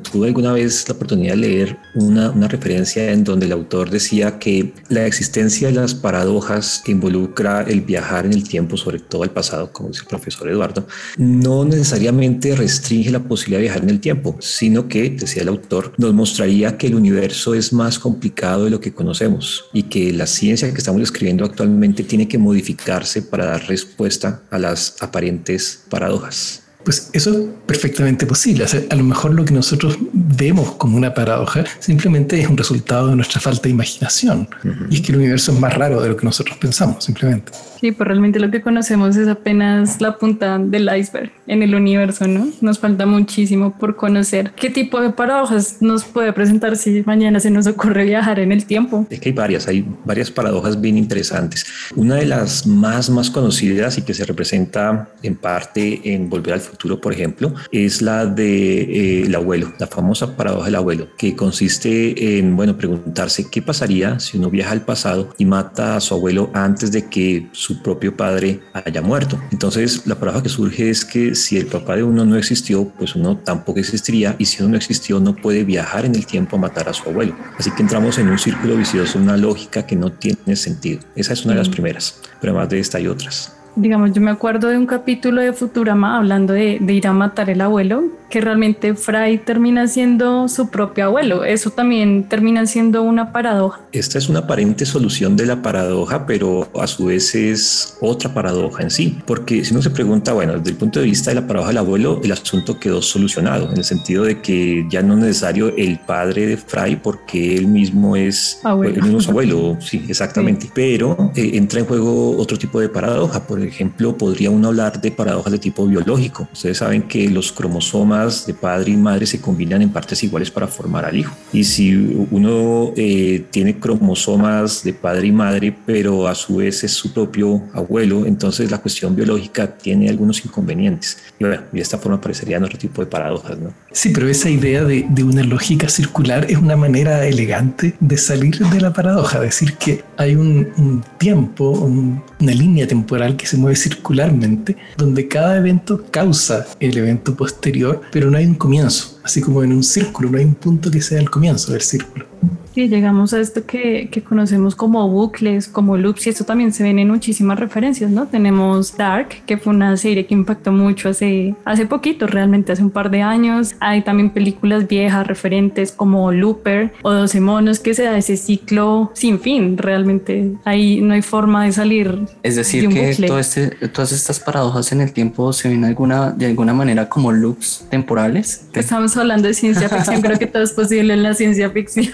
tuve 0.00 0.28
alguna 0.28 0.52
vez 0.52 0.88
la 0.88 0.94
oportunidad 0.94 1.34
de 1.34 1.40
leer 1.40 1.78
una, 1.94 2.30
una, 2.30 2.48
referencia 2.48 3.12
en 3.12 3.22
donde 3.22 3.46
el 3.46 3.52
autor 3.52 3.90
decía 3.90 4.38
que 4.38 4.72
la 4.88 5.06
existencia 5.06 5.68
de 5.68 5.74
las 5.74 5.94
paradojas 5.94 6.80
que 6.84 6.92
involucra 6.92 7.62
el 7.62 7.82
viajar 7.82 8.24
en 8.24 8.32
el 8.32 8.48
tiempo, 8.48 8.76
sobre 8.78 8.98
todo 8.98 9.24
al 9.24 9.30
pasado, 9.30 9.72
como 9.72 9.90
dice 9.90 10.02
el 10.02 10.08
profesor 10.08 10.48
Eduardo, 10.48 10.86
no 11.18 11.64
necesariamente 11.64 12.56
restringe 12.56 13.10
la 13.10 13.20
posibilidad 13.20 13.58
de 13.58 13.62
viajar 13.64 13.82
en 13.82 13.90
el 13.90 14.00
tiempo, 14.00 14.36
sino 14.40 14.88
que, 14.88 15.10
decía 15.10 15.42
el 15.42 15.48
autor, 15.48 15.92
nos 15.98 16.14
mostraría 16.14 16.78
que 16.78 16.86
el 16.86 16.94
universo 16.94 17.54
es 17.54 17.72
más 17.72 17.98
complicado 17.98 18.64
de 18.64 18.70
lo 18.70 18.80
que 18.80 18.94
conocemos 18.94 19.66
y 19.72 19.84
que 19.84 20.12
la 20.12 20.26
ciencia 20.26 20.70
que 20.72 20.78
estamos 20.78 21.02
escribiendo 21.02 21.44
actualmente 21.44 22.04
tiene 22.04 22.26
que 22.26 22.38
modificarse 22.38 23.20
para 23.20 23.46
dar 23.46 23.66
respuesta 23.66 24.42
a 24.50 24.58
las 24.58 24.96
aparentes 25.00 25.84
paradojas. 25.90 26.61
Pues 26.84 27.10
eso 27.12 27.30
es 27.30 27.38
perfectamente 27.66 28.26
posible. 28.26 28.64
a 28.90 28.94
lo 28.94 29.04
mejor 29.04 29.34
lo 29.34 29.44
que 29.44 29.52
nosotros 29.52 29.96
vemos 30.12 30.72
como 30.72 30.96
una 30.96 31.14
paradoja 31.14 31.64
simplemente 31.78 32.40
es 32.40 32.48
un 32.48 32.56
resultado 32.56 33.08
de 33.08 33.16
nuestra 33.16 33.40
falta 33.40 33.62
de 33.62 33.70
imaginación. 33.70 34.48
Y 34.90 34.96
es 34.96 35.00
que 35.00 35.12
el 35.12 35.18
universo 35.18 35.52
es 35.52 35.60
más 35.60 35.74
raro 35.74 36.00
de 36.00 36.08
lo 36.08 36.16
que 36.16 36.24
nosotros 36.24 36.56
pensamos, 36.58 37.04
simplemente. 37.04 37.52
Sí, 37.82 37.90
pues 37.90 38.06
realmente 38.06 38.38
lo 38.38 38.48
que 38.48 38.62
conocemos 38.62 39.16
es 39.16 39.26
apenas 39.26 40.00
la 40.00 40.16
punta 40.16 40.56
del 40.56 40.88
iceberg 40.96 41.32
en 41.48 41.64
el 41.64 41.74
universo, 41.74 42.28
¿no? 42.28 42.46
Nos 42.60 42.78
falta 42.78 43.06
muchísimo 43.06 43.76
por 43.76 43.96
conocer 43.96 44.52
qué 44.54 44.70
tipo 44.70 45.00
de 45.00 45.10
paradojas 45.10 45.78
nos 45.80 46.04
puede 46.04 46.32
presentar 46.32 46.76
si 46.76 47.02
mañana 47.04 47.40
se 47.40 47.50
nos 47.50 47.66
ocurre 47.66 48.04
viajar 48.04 48.38
en 48.38 48.52
el 48.52 48.66
tiempo. 48.66 49.04
Es 49.10 49.18
que 49.18 49.30
hay 49.30 49.34
varias, 49.34 49.66
hay 49.66 49.84
varias 50.04 50.30
paradojas 50.30 50.80
bien 50.80 50.96
interesantes. 50.96 51.66
Una 51.96 52.14
de 52.14 52.26
las 52.26 52.68
más, 52.68 53.10
más 53.10 53.30
conocidas 53.30 53.98
y 53.98 54.02
que 54.02 54.14
se 54.14 54.24
representa 54.26 55.08
en 55.24 55.34
parte 55.34 56.14
en 56.14 56.30
Volver 56.30 56.54
al 56.54 56.60
Futuro, 56.60 57.00
por 57.00 57.12
ejemplo, 57.12 57.52
es 57.72 58.00
la 58.00 58.26
de 58.26 58.82
eh, 58.82 59.22
el 59.26 59.34
abuelo, 59.34 59.72
la 59.80 59.88
famosa 59.88 60.36
paradoja 60.36 60.66
del 60.66 60.76
abuelo, 60.76 61.08
que 61.18 61.34
consiste 61.34 62.38
en, 62.38 62.54
bueno, 62.54 62.76
preguntarse 62.76 63.50
qué 63.50 63.60
pasaría 63.60 64.20
si 64.20 64.38
uno 64.38 64.50
viaja 64.50 64.70
al 64.70 64.82
pasado 64.82 65.34
y 65.36 65.46
mata 65.46 65.96
a 65.96 66.00
su 66.00 66.14
abuelo 66.14 66.48
antes 66.54 66.92
de 66.92 67.08
que 67.08 67.48
su 67.50 67.71
propio 67.80 68.16
padre 68.16 68.60
haya 68.72 69.02
muerto. 69.02 69.40
Entonces, 69.50 70.06
la 70.06 70.16
paradoja 70.16 70.42
que 70.42 70.48
surge 70.48 70.90
es 70.90 71.04
que 71.04 71.34
si 71.34 71.56
el 71.56 71.66
papá 71.66 71.96
de 71.96 72.02
uno 72.02 72.24
no 72.24 72.36
existió, 72.36 72.88
pues 72.98 73.14
uno 73.14 73.36
tampoco 73.36 73.78
existiría 73.80 74.34
y 74.38 74.46
si 74.46 74.62
uno 74.62 74.72
no 74.72 74.76
existió, 74.76 75.20
no 75.20 75.34
puede 75.34 75.64
viajar 75.64 76.04
en 76.04 76.14
el 76.14 76.26
tiempo 76.26 76.56
a 76.56 76.60
matar 76.60 76.88
a 76.88 76.92
su 76.92 77.08
abuelo. 77.08 77.34
Así 77.58 77.70
que 77.70 77.82
entramos 77.82 78.18
en 78.18 78.28
un 78.28 78.38
círculo 78.38 78.76
vicioso, 78.76 79.18
una 79.18 79.36
lógica 79.36 79.86
que 79.86 79.96
no 79.96 80.12
tiene 80.12 80.56
sentido. 80.56 81.00
Esa 81.14 81.32
es 81.32 81.44
una 81.44 81.54
de 81.54 81.60
las 81.60 81.68
primeras, 81.68 82.20
pero 82.40 82.52
además 82.52 82.70
de 82.70 82.80
esta 82.80 82.98
hay 82.98 83.06
otras 83.06 83.56
digamos, 83.74 84.12
yo 84.12 84.20
me 84.20 84.30
acuerdo 84.30 84.68
de 84.68 84.76
un 84.76 84.86
capítulo 84.86 85.40
de 85.40 85.52
Futurama 85.52 86.18
hablando 86.18 86.52
de, 86.52 86.78
de, 86.80 86.92
ir 86.92 87.06
a 87.06 87.12
matar 87.12 87.48
el 87.50 87.60
abuelo, 87.60 88.04
que 88.32 88.40
realmente 88.40 88.94
Fry 88.94 89.36
termina 89.44 89.86
siendo 89.86 90.48
su 90.48 90.70
propio 90.70 91.04
abuelo. 91.04 91.44
Eso 91.44 91.68
también 91.68 92.24
termina 92.30 92.64
siendo 92.64 93.02
una 93.02 93.30
paradoja. 93.30 93.82
Esta 93.92 94.16
es 94.16 94.30
una 94.30 94.38
aparente 94.38 94.86
solución 94.86 95.36
de 95.36 95.44
la 95.44 95.60
paradoja, 95.60 96.24
pero 96.24 96.66
a 96.80 96.86
su 96.86 97.04
vez 97.04 97.34
es 97.34 97.98
otra 98.00 98.32
paradoja 98.32 98.84
en 98.84 98.90
sí, 98.90 99.18
porque 99.26 99.62
si 99.66 99.74
uno 99.74 99.82
se 99.82 99.90
pregunta, 99.90 100.32
bueno, 100.32 100.54
desde 100.54 100.70
el 100.70 100.76
punto 100.76 101.00
de 101.00 101.04
vista 101.04 101.30
de 101.30 101.34
la 101.34 101.46
paradoja 101.46 101.68
del 101.68 101.78
abuelo, 101.78 102.20
el 102.24 102.32
asunto 102.32 102.80
quedó 102.80 103.02
solucionado, 103.02 103.70
en 103.70 103.76
el 103.76 103.84
sentido 103.84 104.24
de 104.24 104.40
que 104.40 104.86
ya 104.88 105.02
no 105.02 105.12
es 105.12 105.20
necesario 105.20 105.76
el 105.76 105.98
padre 105.98 106.46
de 106.46 106.56
Fry 106.56 106.96
porque 106.96 107.54
él 107.58 107.66
mismo 107.66 108.16
es 108.16 108.60
abuelo. 108.62 108.94
el 108.94 109.02
mismo 109.12 109.30
abuelo, 109.30 109.76
sí, 109.82 110.06
exactamente. 110.08 110.70
Pero 110.74 111.32
eh, 111.36 111.50
entra 111.52 111.80
en 111.80 111.86
juego 111.86 112.38
otro 112.38 112.56
tipo 112.56 112.80
de 112.80 112.88
paradoja, 112.88 113.46
por 113.46 113.60
ejemplo, 113.60 114.16
podría 114.16 114.48
uno 114.48 114.68
hablar 114.68 114.98
de 115.02 115.10
paradojas 115.10 115.52
de 115.52 115.58
tipo 115.58 115.86
biológico. 115.86 116.48
Ustedes 116.50 116.78
saben 116.78 117.02
que 117.02 117.28
los 117.28 117.52
cromosomas 117.52 118.21
de 118.46 118.54
padre 118.54 118.92
y 118.92 118.96
madre 118.96 119.26
se 119.26 119.40
combinan 119.40 119.82
en 119.82 119.90
partes 119.90 120.22
iguales 120.22 120.50
para 120.50 120.66
formar 120.66 121.04
al 121.04 121.16
hijo. 121.16 121.34
Y 121.52 121.64
si 121.64 121.94
uno 122.30 122.92
eh, 122.96 123.44
tiene 123.50 123.78
cromosomas 123.78 124.84
de 124.84 124.92
padre 124.92 125.28
y 125.28 125.32
madre, 125.32 125.76
pero 125.84 126.28
a 126.28 126.34
su 126.34 126.56
vez 126.56 126.84
es 126.84 126.92
su 126.92 127.12
propio 127.12 127.62
abuelo, 127.72 128.26
entonces 128.26 128.70
la 128.70 128.78
cuestión 128.78 129.16
biológica 129.16 129.66
tiene 129.66 130.08
algunos 130.08 130.44
inconvenientes. 130.44 131.18
Y 131.38 131.44
bueno, 131.44 131.62
de 131.72 131.80
esta 131.80 131.98
forma 131.98 132.20
parecerían 132.20 132.64
otro 132.64 132.78
tipo 132.78 133.02
de 133.02 133.06
paradojas, 133.06 133.58
¿no? 133.58 133.72
Sí, 133.92 134.10
pero 134.10 134.28
esa 134.28 134.48
idea 134.48 134.84
de, 134.84 135.06
de 135.08 135.24
una 135.24 135.42
lógica 135.42 135.88
circular 135.88 136.46
es 136.48 136.56
una 136.56 136.76
manera 136.76 137.26
elegante 137.26 137.94
de 138.00 138.16
salir 138.16 138.58
de 138.58 138.80
la 138.80 138.92
paradoja, 138.92 139.40
decir 139.40 139.74
que 139.74 140.04
hay 140.16 140.36
un, 140.36 140.68
un 140.76 141.04
tiempo, 141.18 141.70
un, 141.70 142.22
una 142.40 142.52
línea 142.52 142.86
temporal 142.86 143.36
que 143.36 143.46
se 143.46 143.56
mueve 143.56 143.76
circularmente, 143.76 144.76
donde 144.96 145.28
cada 145.28 145.56
evento 145.56 146.04
causa 146.10 146.66
el 146.80 146.96
evento 146.96 147.34
posterior, 147.34 148.00
pero 148.12 148.30
no 148.30 148.36
hay 148.36 148.44
un 148.44 148.54
comienzo, 148.54 149.18
así 149.24 149.40
como 149.40 149.64
en 149.64 149.72
un 149.72 149.82
círculo, 149.82 150.30
no 150.30 150.38
hay 150.38 150.44
un 150.44 150.54
punto 150.54 150.90
que 150.90 151.00
sea 151.00 151.18
el 151.18 151.30
comienzo 151.30 151.72
del 151.72 151.80
círculo. 151.80 152.31
Sí, 152.74 152.88
llegamos 152.88 153.34
a 153.34 153.40
esto 153.40 153.66
que, 153.66 154.08
que, 154.10 154.22
conocemos 154.22 154.74
como 154.74 155.06
bucles, 155.06 155.68
como 155.68 155.98
loops, 155.98 156.26
y 156.26 156.30
esto 156.30 156.44
también 156.44 156.72
se 156.72 156.82
ven 156.82 156.98
en 156.98 157.08
muchísimas 157.08 157.58
referencias, 157.58 158.10
¿no? 158.10 158.26
Tenemos 158.26 158.96
Dark, 158.96 159.44
que 159.44 159.58
fue 159.58 159.74
una 159.74 159.94
serie 159.98 160.26
que 160.26 160.32
impactó 160.32 160.72
mucho 160.72 161.10
hace, 161.10 161.54
hace 161.66 161.84
poquito, 161.84 162.26
realmente 162.26 162.72
hace 162.72 162.82
un 162.82 162.90
par 162.90 163.10
de 163.10 163.20
años. 163.20 163.74
Hay 163.80 164.00
también 164.02 164.30
películas 164.30 164.88
viejas 164.88 165.26
referentes 165.26 165.92
como 165.92 166.32
Looper 166.32 166.94
o 167.02 167.12
12 167.12 167.40
monos, 167.40 167.78
que 167.78 167.92
se 167.92 168.04
da 168.04 168.16
ese 168.16 168.38
ciclo 168.38 169.10
sin 169.14 169.38
fin, 169.38 169.76
realmente. 169.76 170.52
Ahí 170.64 171.02
no 171.02 171.12
hay 171.12 171.22
forma 171.22 171.66
de 171.66 171.72
salir. 171.72 172.20
Es 172.42 172.56
decir, 172.56 172.88
que 172.88 173.14
todo 173.26 173.38
este, 173.38 173.68
todas 173.88 174.12
estas 174.12 174.40
paradojas 174.40 174.92
en 174.92 175.02
el 175.02 175.12
tiempo 175.12 175.52
se 175.52 175.68
ven 175.68 175.84
alguna, 175.84 176.30
de 176.30 176.46
alguna 176.46 176.72
manera 176.72 177.10
como 177.10 177.32
loops 177.32 177.86
temporales. 177.90 178.66
Estamos 178.72 179.14
hablando 179.18 179.48
de 179.48 179.54
ciencia 179.54 179.90
ficción, 179.90 180.22
creo 180.22 180.38
que 180.38 180.46
todo 180.46 180.62
es 180.62 180.72
posible 180.72 181.12
en 181.12 181.22
la 181.22 181.34
ciencia 181.34 181.68
ficción. 181.68 182.12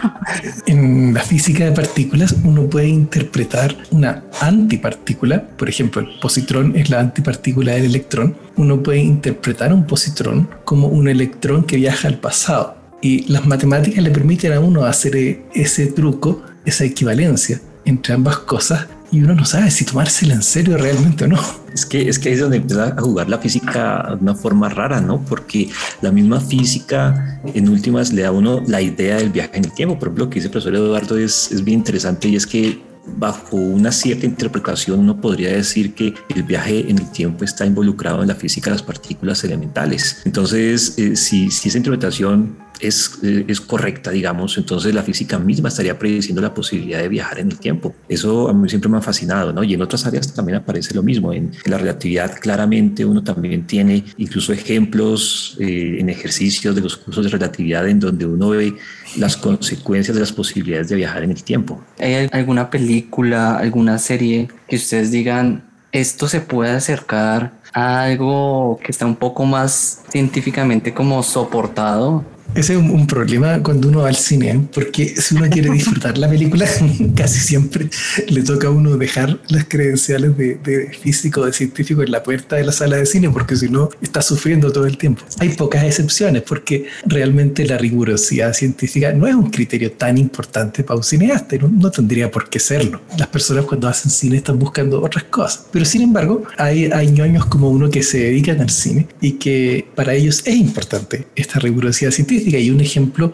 En 0.67 1.15
la 1.15 1.21
física 1.21 1.65
de 1.65 1.73
partículas 1.73 2.35
uno 2.45 2.69
puede 2.69 2.89
interpretar 2.89 3.77
una 3.91 4.25
antipartícula, 4.41 5.49
por 5.57 5.69
ejemplo, 5.69 6.03
el 6.03 6.19
positrón 6.21 6.77
es 6.77 6.91
la 6.91 7.01
antipartícula 7.01 7.73
del 7.73 7.87
electrón, 7.87 8.37
uno 8.57 8.83
puede 8.83 8.99
interpretar 8.99 9.73
un 9.73 9.87
positrón 9.87 10.49
como 10.65 10.89
un 10.89 11.09
electrón 11.09 11.65
que 11.65 11.77
viaja 11.77 12.09
al 12.09 12.19
pasado. 12.19 12.77
Y 13.01 13.31
las 13.33 13.47
matemáticas 13.47 14.03
le 14.03 14.11
permiten 14.11 14.53
a 14.53 14.61
uno 14.61 14.85
hacer 14.85 15.45
ese 15.55 15.87
truco, 15.87 16.43
esa 16.65 16.85
equivalencia 16.85 17.61
entre 17.85 18.15
ambas 18.15 18.39
cosas 18.39 18.87
y 19.11 19.23
uno 19.23 19.35
no 19.35 19.45
sabe 19.45 19.71
si 19.71 19.85
tomársela 19.85 20.35
en 20.35 20.43
serio 20.43 20.77
realmente 20.77 21.25
o 21.25 21.29
no. 21.29 21.41
Es 21.73 21.87
que, 21.87 22.09
es 22.09 22.19
que 22.19 22.29
ahí 22.29 22.35
es 22.35 22.41
donde 22.41 22.59
empieza 22.59 22.89
a 22.89 23.01
jugar 23.01 23.29
la 23.29 23.39
física 23.39 24.07
de 24.11 24.23
una 24.23 24.35
forma 24.35 24.69
rara, 24.69 25.01
¿no? 25.01 25.25
Porque 25.25 25.69
la 26.03 26.11
misma 26.11 26.41
física 26.41 27.41
en 27.55 27.69
últimas 27.69 28.13
le 28.13 28.23
da 28.23 28.29
a 28.29 28.33
uno 28.33 28.63
la 28.67 28.83
idea 28.83 29.17
del 29.17 29.31
viaje 29.31 29.59
en 29.59 29.65
el 29.65 29.73
tiempo. 29.73 29.99
Por 29.99 30.09
ejemplo, 30.09 30.25
lo 30.25 30.31
que 30.31 30.37
dice 30.37 30.49
el 30.49 30.53
profesor 30.53 30.75
Eduardo 30.75 31.19
es, 31.19 31.51
es 31.53 31.65
bien 31.65 31.81
interesante 31.81 32.29
y 32.29 32.37
es 32.37 32.47
que 32.47 32.83
bajo 33.17 33.57
una 33.57 33.91
cierta 33.91 34.27
interpretación 34.27 35.01
uno 35.01 35.19
podría 35.19 35.53
decir 35.53 35.95
que 35.95 36.15
el 36.35 36.43
viaje 36.43 36.91
en 36.91 36.99
el 36.99 37.11
tiempo 37.11 37.45
está 37.45 37.65
involucrado 37.65 38.21
en 38.23 38.29
la 38.29 38.35
física 38.35 38.71
de 38.71 38.77
las 38.77 38.83
partículas 38.83 39.43
elementales. 39.45 40.21
Entonces, 40.25 40.99
eh, 40.99 41.17
si, 41.17 41.51
si 41.51 41.69
esa 41.69 41.79
interpretación 41.79 42.57
es, 42.81 43.19
eh, 43.23 43.45
es, 43.49 43.61
correcta, 43.61 44.11
digamos, 44.11 44.57
entonces 44.59 44.95
la 44.95 45.03
física 45.03 45.39
misma 45.39 45.69
estaría 45.69 45.99
prediciendo 45.99 46.41
la 46.41 46.55
posibilidad 46.55 47.01
de 47.01 47.09
viajar 47.09 47.39
en 47.39 47.51
el 47.51 47.59
tiempo. 47.59 47.95
Eso 48.09 48.49
a 48.49 48.53
mí 48.53 48.69
siempre 48.69 48.91
me 48.91 48.99
ha 48.99 49.01
fascinado, 49.01 49.53
¿no? 49.53 49.63
Y 49.65 49.75
en 49.75 49.83
otras 49.83 50.07
áreas 50.07 50.33
también 50.33 50.59
aparece 50.59 50.95
lo 50.95 51.03
mismo. 51.03 51.33
En, 51.33 51.53
la 51.65 51.79
relatividad 51.79 52.39
claramente 52.39 53.05
uno 53.05 53.23
también 53.23 53.67
tiene 53.67 54.05
incluso 54.17 54.53
ejemplos 54.53 55.57
eh, 55.61 55.97
en 55.99 56.09
ejercicios 56.09 56.75
de 56.75 56.81
los 56.81 56.97
cursos 56.97 57.25
de 57.25 57.31
relatividad 57.31 57.89
en 57.89 58.01
donde 58.01 58.27
uno 58.27 58.51
ve 58.51 58.75
las 59.17 59.37
consecuencias 59.37 60.15
de 60.15 60.21
las 60.21 60.33
posibilidades 60.33 60.89
de 60.89 60.97
viajar 60.97 61.23
en 61.23 61.31
el 61.31 61.43
tiempo. 61.43 61.83
¿Hay 61.99 62.29
alguna 62.33 62.71
película, 62.71 63.59
alguna 63.59 63.99
serie 63.99 64.49
que 64.67 64.77
ustedes 64.77 65.11
digan, 65.11 65.65
esto 65.93 66.29
se 66.29 66.41
puede 66.41 66.73
acercar 66.73 67.53
a 67.73 68.03
algo 68.03 68.79
que 68.83 68.93
está 68.93 69.07
un 69.07 69.17
poco 69.17 69.45
más 69.45 70.03
científicamente 70.11 70.95
como 70.95 71.23
soportado 71.23 72.25
ese 72.55 72.75
es 72.75 72.79
un, 72.79 73.07
problema 73.07 73.63
cuando 73.63 73.89
uno 73.89 74.01
va 74.01 74.09
al 74.09 74.17
cine, 74.17 74.69
porque 74.75 75.15
si 75.17 75.35
uno 75.35 75.49
quiere 75.49 75.71
disfrutar 75.71 76.19
la 76.19 76.29
película, 76.29 76.67
casi 77.17 77.41
siempre 77.41 77.89
le 78.29 78.43
toca 78.43 78.69
a 78.69 78.71
uno 78.71 78.97
dejar 78.97 79.39
las 79.49 79.65
credenciales 79.65 80.37
de, 80.37 80.57
de 80.57 80.93
físico, 80.93 81.47
de 81.47 81.53
científico 81.53 82.03
en 82.03 82.11
la 82.11 82.23
puerta 82.23 82.57
de 82.57 82.65
la 82.65 82.73
sala 82.73 82.97
de 82.97 83.07
cine, 83.07 83.31
porque 83.31 83.57
si 83.57 83.69
no, 83.69 83.89
está 84.03 84.21
sufriendo 84.23 84.73
todo 84.73 84.87
el 84.87 84.99
tiempo. 84.99 85.23
Hay 85.39 85.51
pocas 85.51 85.85
excepciones, 85.85 86.43
porque 86.43 86.87
realmente 87.07 87.65
la 87.65 87.79
rigurosidad 87.79 88.53
científica 88.53 89.13
no 89.13 89.27
es 89.27 89.35
un 89.35 89.51
criterio 89.51 89.93
tan 89.93 90.19
importante 90.19 90.83
para 90.83 90.97
un 90.97 91.05
cineasta, 91.05 91.57
no, 91.57 91.69
no 91.69 91.91
tendría 91.91 92.31
por 92.31 92.49
qué 92.51 92.59
serlo. 92.59 93.01
Las 93.17 93.29
personas 93.29 93.65
cuando 93.65 93.89
hacen 93.89 94.11
cine 94.11 94.39
están 94.39 94.59
buscando 94.59 95.03
otras 95.03 95.25
cosas, 95.25 95.67
pero 95.71 95.85
sin 95.85 96.03
embargo, 96.03 96.43
hay, 96.57 96.87
hay 96.87 97.11
ñoños 97.11 97.47
como 97.47 97.71
uno 97.71 97.89
que 97.89 98.03
se 98.03 98.19
dedican 98.19 98.61
al 98.61 98.71
cine 98.71 99.07
y 99.21 99.33
que 99.33 99.87
para 99.95 100.15
ellos 100.15 100.43
es 100.45 100.57
importante 100.57 101.27
esta 101.37 101.59
rigurosidad 101.59 102.11
científica 102.11 102.38
y 102.39 102.71
un 102.71 102.81
ejemplo 102.81 103.33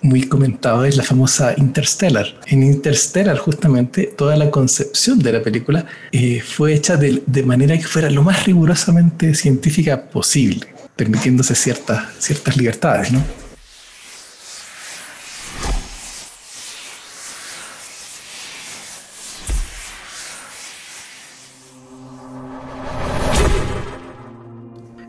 muy 0.00 0.22
comentado 0.22 0.84
es 0.84 0.96
la 0.96 1.02
famosa 1.02 1.54
Interstellar. 1.56 2.26
En 2.46 2.62
Interstellar, 2.62 3.36
justamente, 3.38 4.12
toda 4.16 4.36
la 4.36 4.50
concepción 4.50 5.18
de 5.18 5.32
la 5.32 5.42
película 5.42 5.86
eh, 6.12 6.40
fue 6.40 6.74
hecha 6.74 6.96
de, 6.96 7.22
de, 7.26 7.42
manera 7.42 7.76
que 7.76 7.84
fuera 7.84 8.08
lo 8.10 8.22
más 8.22 8.46
rigurosamente 8.46 9.34
científica 9.34 10.08
posible. 10.08 10.66
permitiéndose 10.96 11.54
ciertas, 11.54 12.06
ciertas 12.18 12.56
libertades, 12.56 13.12
¿no? 13.12 13.22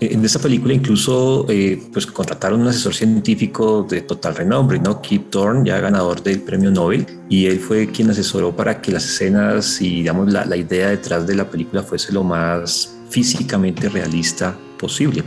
En 0.09 0.25
esta 0.25 0.39
película 0.39 0.73
incluso 0.73 1.45
eh, 1.49 1.81
pues 1.93 2.05
contrataron 2.07 2.61
un 2.61 2.67
asesor 2.67 2.93
científico 2.93 3.85
de 3.87 4.01
total 4.01 4.35
renombre, 4.35 4.79
¿no? 4.79 5.01
Kip 5.01 5.29
Thorne, 5.29 5.69
ya 5.69 5.79
ganador 5.79 6.23
del 6.23 6.41
premio 6.41 6.71
Nobel, 6.71 7.05
y 7.29 7.45
él 7.45 7.59
fue 7.59 7.87
quien 7.87 8.09
asesoró 8.09 8.55
para 8.55 8.81
que 8.81 8.91
las 8.91 9.05
escenas 9.05 9.81
y 9.81 9.89
digamos 9.97 10.31
la, 10.31 10.45
la 10.45 10.57
idea 10.57 10.89
detrás 10.89 11.27
de 11.27 11.35
la 11.35 11.49
película 11.49 11.83
fuese 11.83 12.11
lo 12.11 12.23
más 12.23 12.95
físicamente 13.09 13.89
realista 13.89 14.57
posible. 14.79 15.23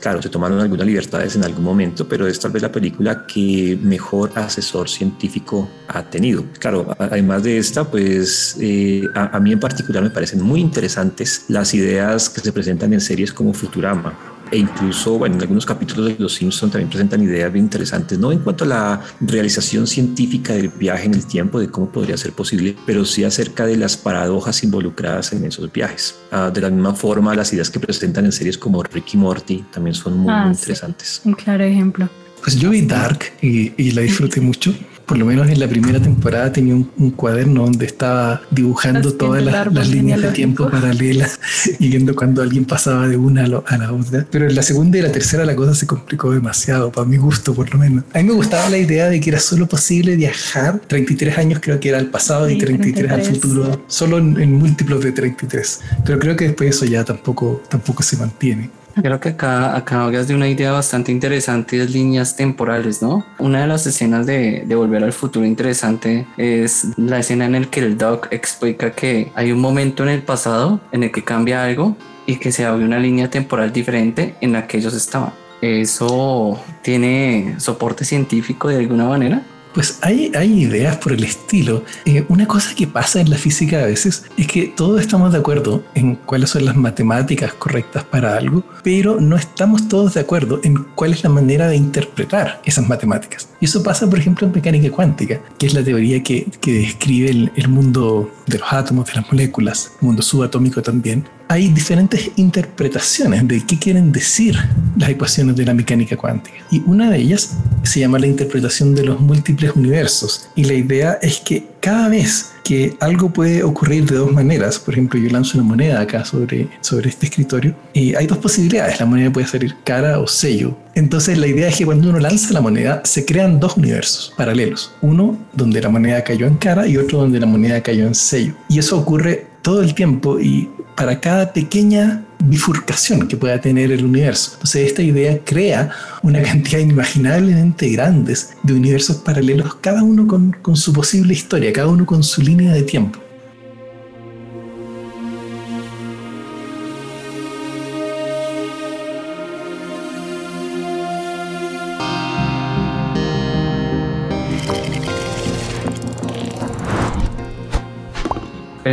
Claro, 0.00 0.20
se 0.20 0.28
tomaron 0.28 0.60
algunas 0.60 0.86
libertades 0.86 1.36
en 1.36 1.44
algún 1.44 1.64
momento, 1.64 2.06
pero 2.06 2.26
es 2.26 2.38
tal 2.38 2.50
vez 2.50 2.62
la 2.62 2.72
película 2.72 3.26
que 3.26 3.78
mejor 3.80 4.32
asesor 4.34 4.88
científico 4.88 5.68
ha 5.88 6.02
tenido. 6.02 6.44
Claro, 6.58 6.94
además 6.98 7.42
de 7.44 7.56
esta, 7.56 7.84
pues 7.84 8.56
eh, 8.60 9.04
a, 9.14 9.36
a 9.36 9.40
mí 9.40 9.52
en 9.52 9.60
particular 9.60 10.02
me 10.02 10.10
parecen 10.10 10.42
muy 10.42 10.60
interesantes 10.60 11.46
las 11.48 11.72
ideas 11.72 12.28
que 12.28 12.40
se 12.40 12.52
presentan 12.52 12.92
en 12.92 13.00
series 13.00 13.32
como 13.32 13.54
Futurama 13.54 14.35
e 14.50 14.58
incluso, 14.58 15.18
bueno, 15.18 15.36
en 15.36 15.42
algunos 15.42 15.66
capítulos 15.66 16.06
de 16.06 16.16
Los 16.18 16.34
Simpson 16.34 16.70
también 16.70 16.88
presentan 16.88 17.22
ideas 17.22 17.52
bien 17.52 17.64
interesantes, 17.64 18.18
no 18.18 18.32
en 18.32 18.38
cuanto 18.40 18.64
a 18.64 18.66
la 18.66 19.00
realización 19.20 19.86
científica 19.86 20.52
del 20.52 20.68
viaje 20.68 21.06
en 21.06 21.14
el 21.14 21.26
tiempo, 21.26 21.58
de 21.58 21.68
cómo 21.68 21.90
podría 21.90 22.16
ser 22.16 22.32
posible, 22.32 22.76
pero 22.86 23.04
sí 23.04 23.24
acerca 23.24 23.66
de 23.66 23.76
las 23.76 23.96
paradojas 23.96 24.62
involucradas 24.62 25.32
en 25.32 25.44
esos 25.44 25.72
viajes. 25.72 26.16
Ah, 26.30 26.50
de 26.52 26.60
la 26.60 26.70
misma 26.70 26.94
forma, 26.94 27.34
las 27.34 27.52
ideas 27.52 27.70
que 27.70 27.80
presentan 27.80 28.24
en 28.24 28.32
series 28.32 28.58
como 28.58 28.82
Ricky 28.82 29.16
Morty 29.16 29.64
también 29.72 29.94
son 29.94 30.18
muy, 30.18 30.32
ah, 30.32 30.48
interesantes. 30.48 31.20
Un 31.24 31.34
claro 31.34 31.64
ejemplo. 31.64 32.08
Pues 32.42 32.56
yo 32.58 32.70
vi 32.70 32.82
Dark 32.82 33.32
y, 33.42 33.72
y 33.76 33.90
la 33.92 34.02
disfruté 34.02 34.40
mucho 34.50 34.74
por 35.06 35.18
lo 35.18 35.24
menos 35.24 35.48
en 35.48 35.60
la 35.60 35.68
primera 35.68 36.00
temporada 36.00 36.52
tenía 36.52 36.74
un, 36.74 37.10
cuaderno 37.12 37.62
donde 37.62 37.86
estaba 37.86 38.42
dibujando 38.50 39.14
todas 39.14 39.42
las, 39.42 39.88
líneas 39.88 40.20
de 40.20 40.30
tiempo 40.32 40.68
paralelas 40.68 41.38
y 41.78 41.88
viendo 41.88 42.14
cuando 42.14 42.42
alguien 42.42 42.64
pasaba 42.64 43.06
de 43.06 43.16
una 43.16 43.44
a, 43.44 43.46
la 43.46 43.92
otra. 43.92 44.26
Pero 44.30 44.48
en 44.48 44.54
la 44.54 44.62
segunda 44.62 44.98
y 44.98 45.02
la 45.02 45.12
tercera 45.12 45.44
la 45.44 45.54
cosa 45.54 45.74
se 45.74 45.86
complicó 45.86 46.32
demasiado, 46.32 46.90
para 46.90 47.06
mi 47.06 47.16
gusto 47.16 47.54
por 47.54 47.72
lo 47.72 47.78
menos. 47.78 48.04
A 48.12 48.18
mí 48.18 48.24
me 48.24 48.32
gustaba 48.32 48.68
la 48.68 48.78
idea 48.78 49.08
de 49.08 49.20
que 49.20 49.30
era 49.30 49.38
solo 49.38 49.66
posible 49.66 50.16
viajar 50.16 50.80
33 50.86 51.38
años, 51.38 51.60
creo 51.62 51.78
que 51.78 51.90
era 51.90 51.98
al 51.98 52.06
pasado 52.06 52.50
y 52.50 52.58
33, 52.58 53.10
al 53.10 53.24
futuro, 53.24 53.84
solo 53.86 54.18
en, 54.18 54.40
en, 54.40 54.52
múltiplos 54.54 55.02
de 55.04 55.12
33. 55.12 55.80
Pero 56.04 56.18
creo 56.18 56.36
que 56.36 56.46
después 56.46 56.70
eso 56.70 56.84
ya 56.84 57.04
tampoco, 57.04 57.62
tampoco 57.68 58.02
se 58.02 58.16
mantiene. 58.16 58.70
Creo 59.00 59.20
que 59.20 59.30
acá, 59.30 59.76
acá 59.76 60.04
hablas 60.04 60.26
de 60.26 60.34
una 60.34 60.48
idea 60.48 60.72
bastante 60.72 61.12
interesante 61.12 61.76
de 61.76 61.86
líneas 61.86 62.34
temporales, 62.34 63.02
¿no? 63.02 63.26
Una 63.38 63.60
de 63.60 63.66
las 63.66 63.86
escenas 63.86 64.24
de, 64.24 64.64
de, 64.66 64.74
Volver 64.74 65.04
al 65.04 65.12
Futuro 65.12 65.44
interesante 65.44 66.26
es 66.38 66.96
la 66.96 67.18
escena 67.18 67.44
en 67.44 67.52
la 67.52 67.64
que 67.66 67.80
el 67.80 67.98
Doc 67.98 68.28
explica 68.30 68.92
que 68.92 69.30
hay 69.34 69.52
un 69.52 69.60
momento 69.60 70.02
en 70.02 70.08
el 70.08 70.22
pasado 70.22 70.80
en 70.92 71.02
el 71.02 71.12
que 71.12 71.22
cambia 71.22 71.64
algo 71.64 71.94
y 72.26 72.36
que 72.36 72.52
se 72.52 72.64
abre 72.64 72.86
una 72.86 72.98
línea 72.98 73.28
temporal 73.28 73.70
diferente 73.70 74.34
en 74.40 74.52
la 74.52 74.66
que 74.66 74.78
ellos 74.78 74.94
estaban. 74.94 75.32
¿Eso 75.60 76.58
tiene 76.82 77.56
soporte 77.58 78.04
científico 78.04 78.68
de 78.68 78.76
alguna 78.76 79.06
manera? 79.06 79.42
Pues 79.76 79.98
hay, 80.00 80.32
ideas 80.34 80.96
por 80.96 81.12
el 81.12 81.22
estilo. 81.22 81.84
Eh, 82.06 82.24
una 82.30 82.48
cosa 82.48 82.74
que 82.74 82.86
pasa 82.86 83.20
en 83.20 83.28
la 83.28 83.36
física 83.36 83.82
a 83.82 83.84
veces 83.84 84.24
es 84.38 84.46
que 84.46 84.72
todos 84.74 85.02
estamos 85.02 85.32
de 85.32 85.38
acuerdo 85.38 85.84
en 85.94 86.14
cuáles 86.14 86.48
son 86.48 86.64
las 86.64 86.76
matemáticas 86.76 87.52
correctas 87.52 88.02
para 88.02 88.38
algo, 88.38 88.64
pero 88.82 89.20
no 89.20 89.36
estamos 89.36 89.86
todos 89.86 90.14
de 90.14 90.20
acuerdo 90.20 90.60
en 90.64 90.76
cuál 90.94 91.12
es 91.12 91.22
la 91.22 91.28
manera 91.28 91.68
de 91.68 91.76
interpretar 91.76 92.62
esas 92.64 92.88
matemáticas. 92.88 93.50
Y 93.60 93.66
eso 93.66 93.82
pasa, 93.82 94.08
por 94.08 94.18
ejemplo, 94.18 94.46
en 94.46 94.54
mecánica 94.54 94.90
cuántica, 94.90 95.42
que 95.58 95.66
es 95.66 95.74
la 95.74 95.84
teoría 95.84 96.22
que, 96.22 96.46
que 96.62 96.72
describe 96.72 97.28
el, 97.28 97.52
el 97.54 97.68
mundo 97.68 98.30
de 98.46 98.58
los 98.58 98.72
átomos, 98.72 99.08
de 99.08 99.16
las 99.16 99.30
moléculas, 99.30 99.92
mundo 100.00 100.22
subatómico 100.22 100.80
también, 100.80 101.26
hay 101.48 101.68
diferentes 101.68 102.30
interpretaciones 102.36 103.46
de 103.46 103.64
qué 103.64 103.78
quieren 103.78 104.12
decir 104.12 104.56
las 104.96 105.10
ecuaciones 105.10 105.56
de 105.56 105.64
la 105.64 105.74
mecánica 105.74 106.16
cuántica. 106.16 106.56
Y 106.70 106.82
una 106.86 107.10
de 107.10 107.18
ellas 107.18 107.56
se 107.82 108.00
llama 108.00 108.18
la 108.18 108.26
interpretación 108.26 108.94
de 108.94 109.04
los 109.04 109.20
múltiples 109.20 109.72
universos. 109.76 110.48
Y 110.56 110.64
la 110.64 110.74
idea 110.74 111.18
es 111.22 111.38
que 111.38 111.64
cada 111.80 112.08
vez 112.08 112.52
que 112.64 112.96
algo 112.98 113.32
puede 113.32 113.62
ocurrir 113.62 114.06
de 114.06 114.16
dos 114.16 114.32
maneras, 114.32 114.80
por 114.80 114.94
ejemplo, 114.94 115.20
yo 115.20 115.30
lanzo 115.30 115.56
una 115.56 115.68
moneda 115.68 116.00
acá 116.00 116.24
sobre, 116.24 116.68
sobre 116.80 117.10
este 117.10 117.26
escritorio, 117.26 117.76
y 117.92 118.16
hay 118.16 118.26
dos 118.26 118.38
posibilidades, 118.38 118.98
la 118.98 119.06
moneda 119.06 119.32
puede 119.32 119.46
salir 119.46 119.76
cara 119.84 120.18
o 120.18 120.26
sello. 120.26 120.76
Entonces 120.96 121.38
la 121.38 121.46
idea 121.46 121.68
es 121.68 121.76
que 121.76 121.84
cuando 121.84 122.10
uno 122.10 122.18
lanza 122.18 122.52
la 122.52 122.60
moneda 122.60 123.02
se 123.04 123.24
crean 123.24 123.60
dos 123.60 123.76
universos 123.76 124.32
paralelos, 124.36 124.92
uno 125.00 125.38
donde 125.52 125.80
la 125.80 125.90
moneda 125.90 126.24
cayó 126.24 126.48
en 126.48 126.56
cara 126.56 126.88
y 126.88 126.96
otro 126.96 127.20
donde 127.20 127.38
la 127.38 127.46
moneda 127.46 127.80
cayó 127.82 128.04
en 128.04 128.16
sello. 128.16 128.54
Y 128.68 128.80
eso 128.80 128.98
ocurre 128.98 129.46
todo 129.62 129.82
el 129.82 129.94
tiempo 129.94 130.40
y 130.40 130.68
para 130.96 131.20
cada 131.20 131.52
pequeña 131.52 132.24
bifurcación 132.42 133.28
que 133.28 133.36
pueda 133.36 133.60
tener 133.60 133.92
el 133.92 134.04
universo. 134.04 134.52
Entonces 134.54 134.88
esta 134.88 135.02
idea 135.02 135.38
crea 135.44 135.90
una 136.22 136.42
cantidad 136.42 136.80
inimaginablemente 136.80 137.88
grandes 137.90 138.54
de 138.62 138.74
universos 138.74 139.16
paralelos, 139.16 139.76
cada 139.76 140.02
uno 140.02 140.26
con, 140.26 140.52
con 140.62 140.76
su 140.76 140.92
posible 140.92 141.34
historia, 141.34 141.72
cada 141.72 141.88
uno 141.88 142.06
con 142.06 142.22
su 142.22 142.42
línea 142.42 142.72
de 142.72 142.82
tiempo. 142.82 143.20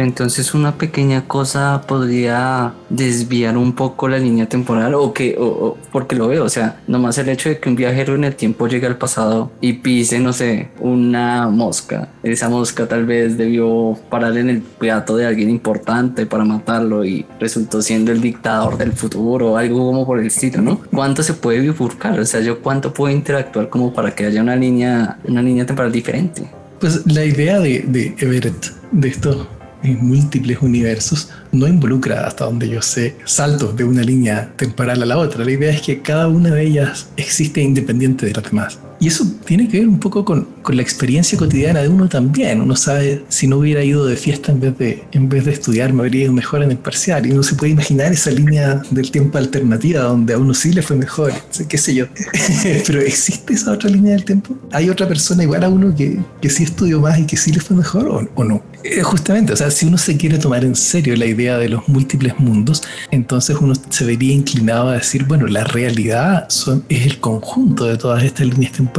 Entonces 0.03 0.53
una 0.53 0.77
pequeña 0.77 1.27
cosa 1.27 1.81
podría 1.87 2.73
desviar 2.89 3.57
un 3.57 3.73
poco 3.73 4.07
la 4.07 4.17
línea 4.17 4.47
temporal 4.47 4.93
o 4.95 5.13
que, 5.13 5.35
o, 5.39 5.77
porque 5.91 6.15
lo 6.15 6.27
veo, 6.27 6.43
o 6.43 6.49
sea, 6.49 6.81
nomás 6.87 7.17
el 7.17 7.29
hecho 7.29 7.49
de 7.49 7.59
que 7.59 7.69
un 7.69 7.75
viajero 7.75 8.15
en 8.15 8.25
el 8.25 8.35
tiempo 8.35 8.67
llegue 8.67 8.85
al 8.85 8.97
pasado 8.97 9.51
y 9.61 9.73
pise, 9.73 10.19
no 10.19 10.33
sé, 10.33 10.69
una 10.79 11.49
mosca. 11.49 12.09
Esa 12.21 12.49
mosca 12.49 12.87
tal 12.87 13.05
vez 13.05 13.37
debió 13.37 13.97
parar 14.09 14.37
en 14.37 14.49
el 14.49 14.61
plato 14.61 15.15
de 15.15 15.25
alguien 15.25 15.49
importante 15.49 16.25
para 16.25 16.45
matarlo 16.45 17.05
y 17.05 17.25
resultó 17.39 17.81
siendo 17.81 18.11
el 18.11 18.21
dictador 18.21 18.77
del 18.77 18.93
futuro 18.93 19.53
o 19.53 19.57
algo 19.57 19.85
como 19.85 20.05
por 20.05 20.19
el 20.19 20.27
estilo, 20.27 20.61
¿no? 20.61 20.81
¿Cuánto 20.91 21.23
se 21.23 21.33
puede 21.33 21.59
bifurcar? 21.59 22.19
O 22.19 22.25
sea, 22.25 22.41
yo 22.41 22.61
cuánto 22.61 22.93
puedo 22.93 23.13
interactuar 23.13 23.69
como 23.69 23.93
para 23.93 24.13
que 24.13 24.25
haya 24.25 24.41
una 24.41 24.55
línea, 24.55 25.17
una 25.23 25.41
línea 25.41 25.65
temporal 25.65 25.91
diferente. 25.91 26.43
Pues 26.79 27.05
la 27.05 27.23
idea 27.23 27.59
de, 27.59 27.85
de 27.87 28.13
Everett, 28.19 28.73
de 28.91 29.07
esto 29.07 29.47
en 29.83 30.05
múltiples 30.05 30.59
universos 30.61 31.29
no 31.51 31.67
involucra, 31.67 32.25
hasta 32.25 32.45
donde 32.45 32.69
yo 32.69 32.81
sé, 32.81 33.15
saltos 33.25 33.75
de 33.75 33.83
una 33.83 34.01
línea 34.01 34.51
temporal 34.55 35.01
a 35.03 35.05
la 35.05 35.17
otra. 35.17 35.45
La 35.45 35.51
idea 35.51 35.71
es 35.71 35.81
que 35.81 36.01
cada 36.01 36.27
una 36.27 36.49
de 36.49 36.65
ellas 36.65 37.07
existe 37.17 37.61
independiente 37.61 38.25
de 38.25 38.33
las 38.33 38.43
demás. 38.43 38.79
Y 38.99 39.07
eso 39.07 39.25
tiene 39.45 39.67
que 39.67 39.79
ver 39.79 39.87
un 39.87 39.99
poco 39.99 40.23
con, 40.23 40.47
con, 40.63 40.75
la 40.75 40.81
experiencia 40.81 41.37
cotidiana 41.37 41.81
de 41.81 41.89
uno 41.89 42.07
también. 42.09 42.61
Uno 42.61 42.75
sabe, 42.75 43.23
si 43.29 43.47
no 43.47 43.57
hubiera 43.57 43.83
ido 43.83 44.05
de 44.05 44.15
fiesta 44.15 44.51
en 44.51 44.59
vez 44.59 44.77
de, 44.77 45.03
en 45.11 45.29
vez 45.29 45.45
de 45.45 45.51
estudiar, 45.51 45.93
me 45.93 46.01
habría 46.01 46.23
ido 46.23 46.33
mejor 46.33 46.63
en 46.63 46.71
el 46.71 46.77
parcial. 46.77 47.25
Y 47.25 47.31
uno 47.31 47.43
se 47.43 47.55
puede 47.55 47.71
imaginar 47.73 48.11
esa 48.11 48.31
línea 48.31 48.81
del 48.89 49.11
tiempo 49.11 49.37
alternativa 49.37 50.01
donde 50.01 50.33
a 50.33 50.37
uno 50.37 50.53
sí 50.53 50.73
le 50.73 50.81
fue 50.81 50.95
mejor, 50.95 51.33
qué 51.67 51.77
sé 51.77 51.93
yo. 51.93 52.05
Pero 52.87 53.01
¿existe 53.01 53.53
esa 53.53 53.71
otra 53.71 53.89
línea 53.89 54.13
del 54.13 54.25
tiempo? 54.25 54.57
¿Hay 54.71 54.89
otra 54.89 55.07
persona 55.07 55.43
igual 55.43 55.63
a 55.63 55.69
uno 55.69 55.93
que, 55.95 56.19
que 56.41 56.49
sí 56.49 56.63
estudió 56.63 56.99
más 56.99 57.19
y 57.19 57.25
que 57.25 57.37
sí 57.37 57.51
le 57.51 57.59
fue 57.59 57.77
mejor 57.77 58.07
o, 58.07 58.29
o 58.35 58.43
no? 58.43 58.63
Eh, 58.83 59.01
justamente, 59.01 59.53
o 59.53 59.55
sea, 59.55 59.71
si 59.71 59.85
uno 59.85 59.97
se 59.97 60.17
quiere 60.17 60.37
tomar 60.37 60.65
en 60.65 60.75
serio 60.75 61.15
la 61.15 61.25
idea 61.25 61.57
de 61.57 61.69
los 61.69 61.87
múltiples 61.87 62.37
mundos, 62.39 62.83
entonces 63.11 63.55
uno 63.59 63.73
se 63.89 64.05
vería 64.05 64.33
inclinado 64.33 64.89
a 64.89 64.93
decir, 64.93 65.23
bueno, 65.25 65.47
la 65.47 65.63
realidad 65.63 66.47
son, 66.49 66.83
es 66.89 67.05
el 67.05 67.19
conjunto 67.19 67.85
de 67.85 67.97
todas 67.97 68.23
estas 68.23 68.47
líneas 68.47 68.73
temporales 68.73 68.93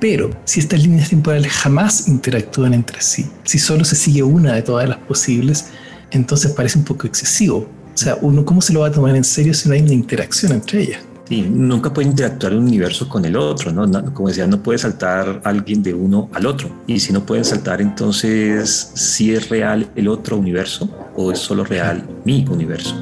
pero 0.00 0.30
si 0.44 0.60
estas 0.60 0.82
líneas 0.82 1.05
temporales 1.08 1.52
jamás 1.52 2.08
interactúan 2.08 2.74
entre 2.74 3.00
sí, 3.00 3.26
si 3.44 3.58
solo 3.58 3.84
se 3.84 3.96
sigue 3.96 4.22
una 4.22 4.54
de 4.54 4.62
todas 4.62 4.88
las 4.88 4.98
posibles, 4.98 5.66
entonces 6.10 6.52
parece 6.52 6.78
un 6.78 6.84
poco 6.84 7.06
excesivo. 7.06 7.68
O 7.94 7.98
sea, 7.98 8.18
uno 8.20 8.44
cómo 8.44 8.60
se 8.60 8.72
lo 8.72 8.80
va 8.80 8.88
a 8.88 8.92
tomar 8.92 9.16
en 9.16 9.24
serio 9.24 9.54
si 9.54 9.68
no 9.68 9.74
hay 9.74 9.82
una 9.82 9.94
interacción 9.94 10.52
entre 10.52 10.82
ellas. 10.82 11.00
Sí, 11.28 11.42
nunca 11.42 11.92
puede 11.92 12.08
interactuar 12.08 12.54
un 12.54 12.64
universo 12.64 13.08
con 13.08 13.24
el 13.24 13.36
otro, 13.36 13.72
¿no? 13.72 14.14
Como 14.14 14.28
decía, 14.28 14.46
no 14.46 14.62
puede 14.62 14.78
saltar 14.78 15.40
alguien 15.42 15.82
de 15.82 15.92
uno 15.92 16.28
al 16.32 16.46
otro. 16.46 16.70
Y 16.86 17.00
si 17.00 17.12
no 17.12 17.26
pueden 17.26 17.44
saltar, 17.44 17.80
entonces, 17.80 18.92
si 18.94 19.34
es 19.34 19.48
real 19.48 19.88
el 19.96 20.06
otro 20.06 20.36
universo 20.36 20.88
o 21.16 21.32
es 21.32 21.40
solo 21.40 21.64
real 21.64 22.06
mi 22.24 22.44
universo. 22.48 22.94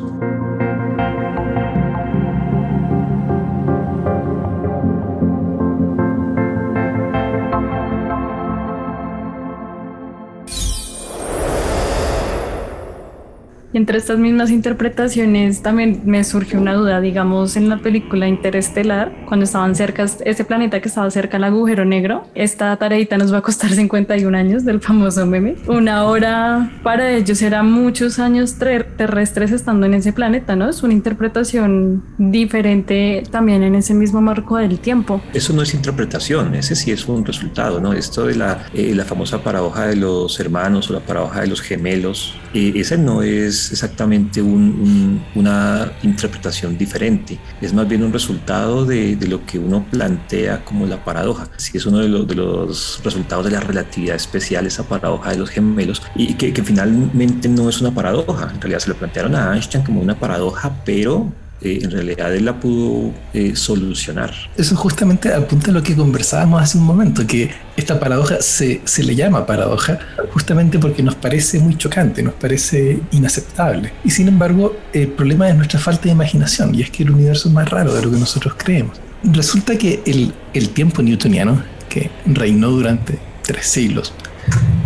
Entre 13.79 13.99
estas 13.99 14.19
mismas 14.19 14.51
interpretaciones 14.51 15.63
también 15.63 16.03
me 16.05 16.23
surge 16.25 16.57
una 16.57 16.75
duda, 16.75 17.01
digamos, 17.01 17.57
en 17.57 17.69
la 17.69 17.79
película 17.79 18.29
Interestelar, 18.29 19.13
cuando 19.27 19.45
estaban 19.45 19.75
cerca, 19.75 20.05
ese 20.05 20.45
planeta 20.45 20.81
que 20.81 20.89
estaba 20.89 21.11
cerca 21.11 21.37
al 21.37 21.45
agujero 21.45 21.85
negro, 21.85 22.27
esta 22.35 22.77
tareita 22.77 23.19
nos 23.19 23.33
va 23.33 23.39
a 23.39 23.43
costar 23.43 23.71
51 23.75 24.37
años 24.37 24.65
del 24.65 24.81
famoso 24.81 25.27
meme. 25.27 25.57
Una 25.67 26.05
hora 26.05 26.73
para 26.83 27.13
ellos 27.13 27.43
era 27.43 27.63
muchos 27.63 28.19
años 28.19 28.55
terrestres 28.55 29.53
estando 29.53 29.87
en 29.87 29.95
ese 29.95 30.13
planeta, 30.13 30.57
¿no? 30.57 30.69
Es 30.69 30.83
una 30.83 30.93
interpretación 30.93 32.05
diferente 32.19 33.25
también 33.31 33.63
en 33.63 33.75
ese 33.75 33.95
mismo 33.95 34.21
marco 34.21 34.57
del 34.57 34.79
tiempo. 34.79 35.21
Eso 35.33 35.53
no 35.53 35.63
es 35.63 35.75
interpretación, 35.75 36.55
ese 36.55 36.77
sí 36.77 36.91
es 36.93 37.07
un 37.09 37.25
resultado, 37.25 37.81
¿no? 37.81 37.93
Esto 37.93 38.27
de 38.27 38.37
la, 38.37 38.67
eh, 38.73 38.95
famosa 39.05 39.43
paradoja 39.43 39.87
de 39.87 39.97
los 39.97 40.41
hermanos 40.41 40.89
o 40.91 40.95
la 40.95 41.01
paradoja 41.01 41.43
de 41.43 41.49
los 41.49 41.61
gemelos, 41.61 42.37
eh, 42.55 42.73
ese 42.77 42.97
no 42.97 43.23
es 43.23 43.64
exactamente 43.73 44.43
una 44.43 45.93
interpretación 46.03 46.77
diferente, 46.77 47.39
es 47.61 47.73
más 47.73 47.89
bien 47.89 48.03
un 48.03 48.13
resultado 48.13 48.85
de, 48.85 49.17
lo 49.25 49.45
que 49.47 49.59
uno 49.59 49.87
plantea 49.91 50.65
como 50.65 50.87
la 50.87 51.03
paradoja. 51.03 51.49
Sí, 51.57 51.79
es 51.79 51.87
uno 51.87 51.99
de 51.99 52.09
los, 52.09 52.27
de 52.27 52.35
los 52.35 53.01
resultados 53.03 53.45
de 53.47 53.53
la 53.53 53.61
relatividad 53.61 54.17
especial, 54.17 54.67
esa 54.67 54.87
paradoja 54.87 55.31
de 55.31 55.39
los 55.39 55.51
gemelos, 55.51 56.03
y 56.15 56.35
que, 56.35 56.53
que 56.53 56.63
finalmente 56.63 57.49
no 57.49 57.69
es 57.69 57.81
una 57.81 57.93
paradoja, 57.93 58.51
en 58.53 58.61
realidad 58.61 58.81
se 58.81 58.91
lo 58.91 58.97
plantearon 58.97 59.35
a 59.35 59.55
Einstein 59.55 59.85
como 59.85 60.01
una 60.01 60.19
paradoja, 60.19 60.75
pero 60.85 61.33
en 61.61 61.91
realidad 61.91 62.35
él 62.35 62.45
la 62.45 62.59
pudo 62.61 63.13
eh, 63.33 63.57
solucionar. 63.57 64.33
Eso 64.57 64.77
justamente 64.77 65.33
apunta 65.33 65.71
a 65.71 65.75
lo 65.75 65.83
que 65.83 65.95
conversábamos 65.95 66.63
hace 66.63 66.79
un 66.79 66.85
momento, 66.85 67.27
que 67.27 67.51
esta 67.77 67.99
paradoja 67.99 68.41
se, 68.41 68.81
se, 68.85 69.03
le 69.03 69.15
llama 69.15 69.47
paradoja 69.47 69.99
justamente 70.33 70.79
porque 70.79 71.03
nos 71.03 71.15
parece 71.15 71.59
muy 71.59 71.77
chocante, 71.77 72.23
nos 72.23 72.35
parece 72.35 73.01
inaceptable. 73.13 73.93
Y 74.05 74.11
sin 74.11 74.29
embargo, 74.29 74.77
el 74.93 75.09
problema 75.09 75.49
es 75.49 75.57
nuestra 75.57 75.81
falta 75.81 76.05
de 76.05 76.11
imaginación, 76.11 76.75
y 76.75 76.83
es 76.83 76.91
que 76.91 77.03
el 77.03 77.11
universo 77.11 77.49
es 77.49 77.55
más 77.55 77.69
raro 77.69 77.95
de 77.95 78.03
lo 78.03 78.11
que 78.11 78.19
nosotros 78.19 78.55
creemos. 78.57 79.01
Resulta 79.23 79.77
que 79.79 80.03
el, 80.05 80.35
el 80.53 80.69
tiempo 80.71 81.03
newtoniano, 81.03 81.63
que 81.89 82.11
reinó 82.27 82.71
durante 82.71 83.19
tres 83.43 83.67
siglos, 83.67 84.13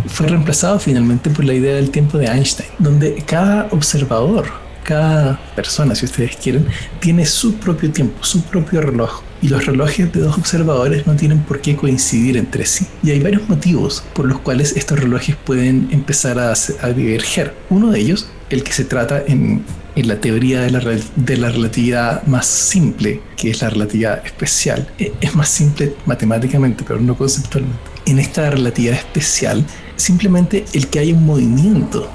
fue 0.07 0.27
reemplazado 0.27 0.79
finalmente 0.79 1.29
por 1.29 1.45
la 1.45 1.53
idea 1.53 1.75
del 1.75 1.91
tiempo 1.91 2.17
de 2.17 2.27
Einstein, 2.27 2.69
donde 2.79 3.21
cada 3.25 3.67
observador 3.71 4.45
cada 4.89 5.39
persona, 5.55 5.93
si 5.93 6.05
ustedes 6.05 6.35
quieren, 6.35 6.65
tiene 6.99 7.23
su 7.23 7.53
propio 7.57 7.91
tiempo, 7.91 8.23
su 8.23 8.41
propio 8.41 8.81
reloj. 8.81 9.21
Y 9.39 9.47
los 9.49 9.67
relojes 9.67 10.11
de 10.11 10.21
dos 10.21 10.35
observadores 10.35 11.05
no 11.05 11.15
tienen 11.15 11.43
por 11.43 11.61
qué 11.61 11.75
coincidir 11.75 12.37
entre 12.37 12.65
sí. 12.65 12.87
Y 13.03 13.11
hay 13.11 13.19
varios 13.19 13.47
motivos 13.47 14.03
por 14.13 14.25
los 14.25 14.39
cuales 14.39 14.75
estos 14.75 14.99
relojes 14.99 15.35
pueden 15.35 15.89
empezar 15.91 16.39
a, 16.39 16.55
diverger. 16.91 17.53
Uno 17.69 17.91
de 17.91 17.99
ellos, 17.99 18.29
el 18.49 18.63
que 18.63 18.73
se 18.73 18.83
trata 18.83 19.23
en, 19.27 19.63
la 19.95 20.19
teoría 20.19 20.61
de 20.61 20.71
la, 20.71 21.49
relatividad 21.51 22.23
más 22.25 22.47
simple, 22.47 23.21
que 23.37 23.51
es 23.51 23.61
la 23.61 23.69
relatividad 23.69 24.25
especial. 24.25 24.87
E, 24.97 25.13
es 25.21 25.35
más 25.35 25.49
simple 25.49 25.93
matemáticamente, 26.07 26.83
pero 26.85 26.99
no 26.99 27.15
conceptualmente. 27.15 27.77
En 28.07 28.17
esta 28.17 28.49
relatividad 28.49 28.95
especial, 28.95 29.63
simplemente 29.97 30.65
el 30.73 30.87
que 30.87 30.97
hay 30.97 31.13
un 31.13 31.25
movimiento 31.27 32.09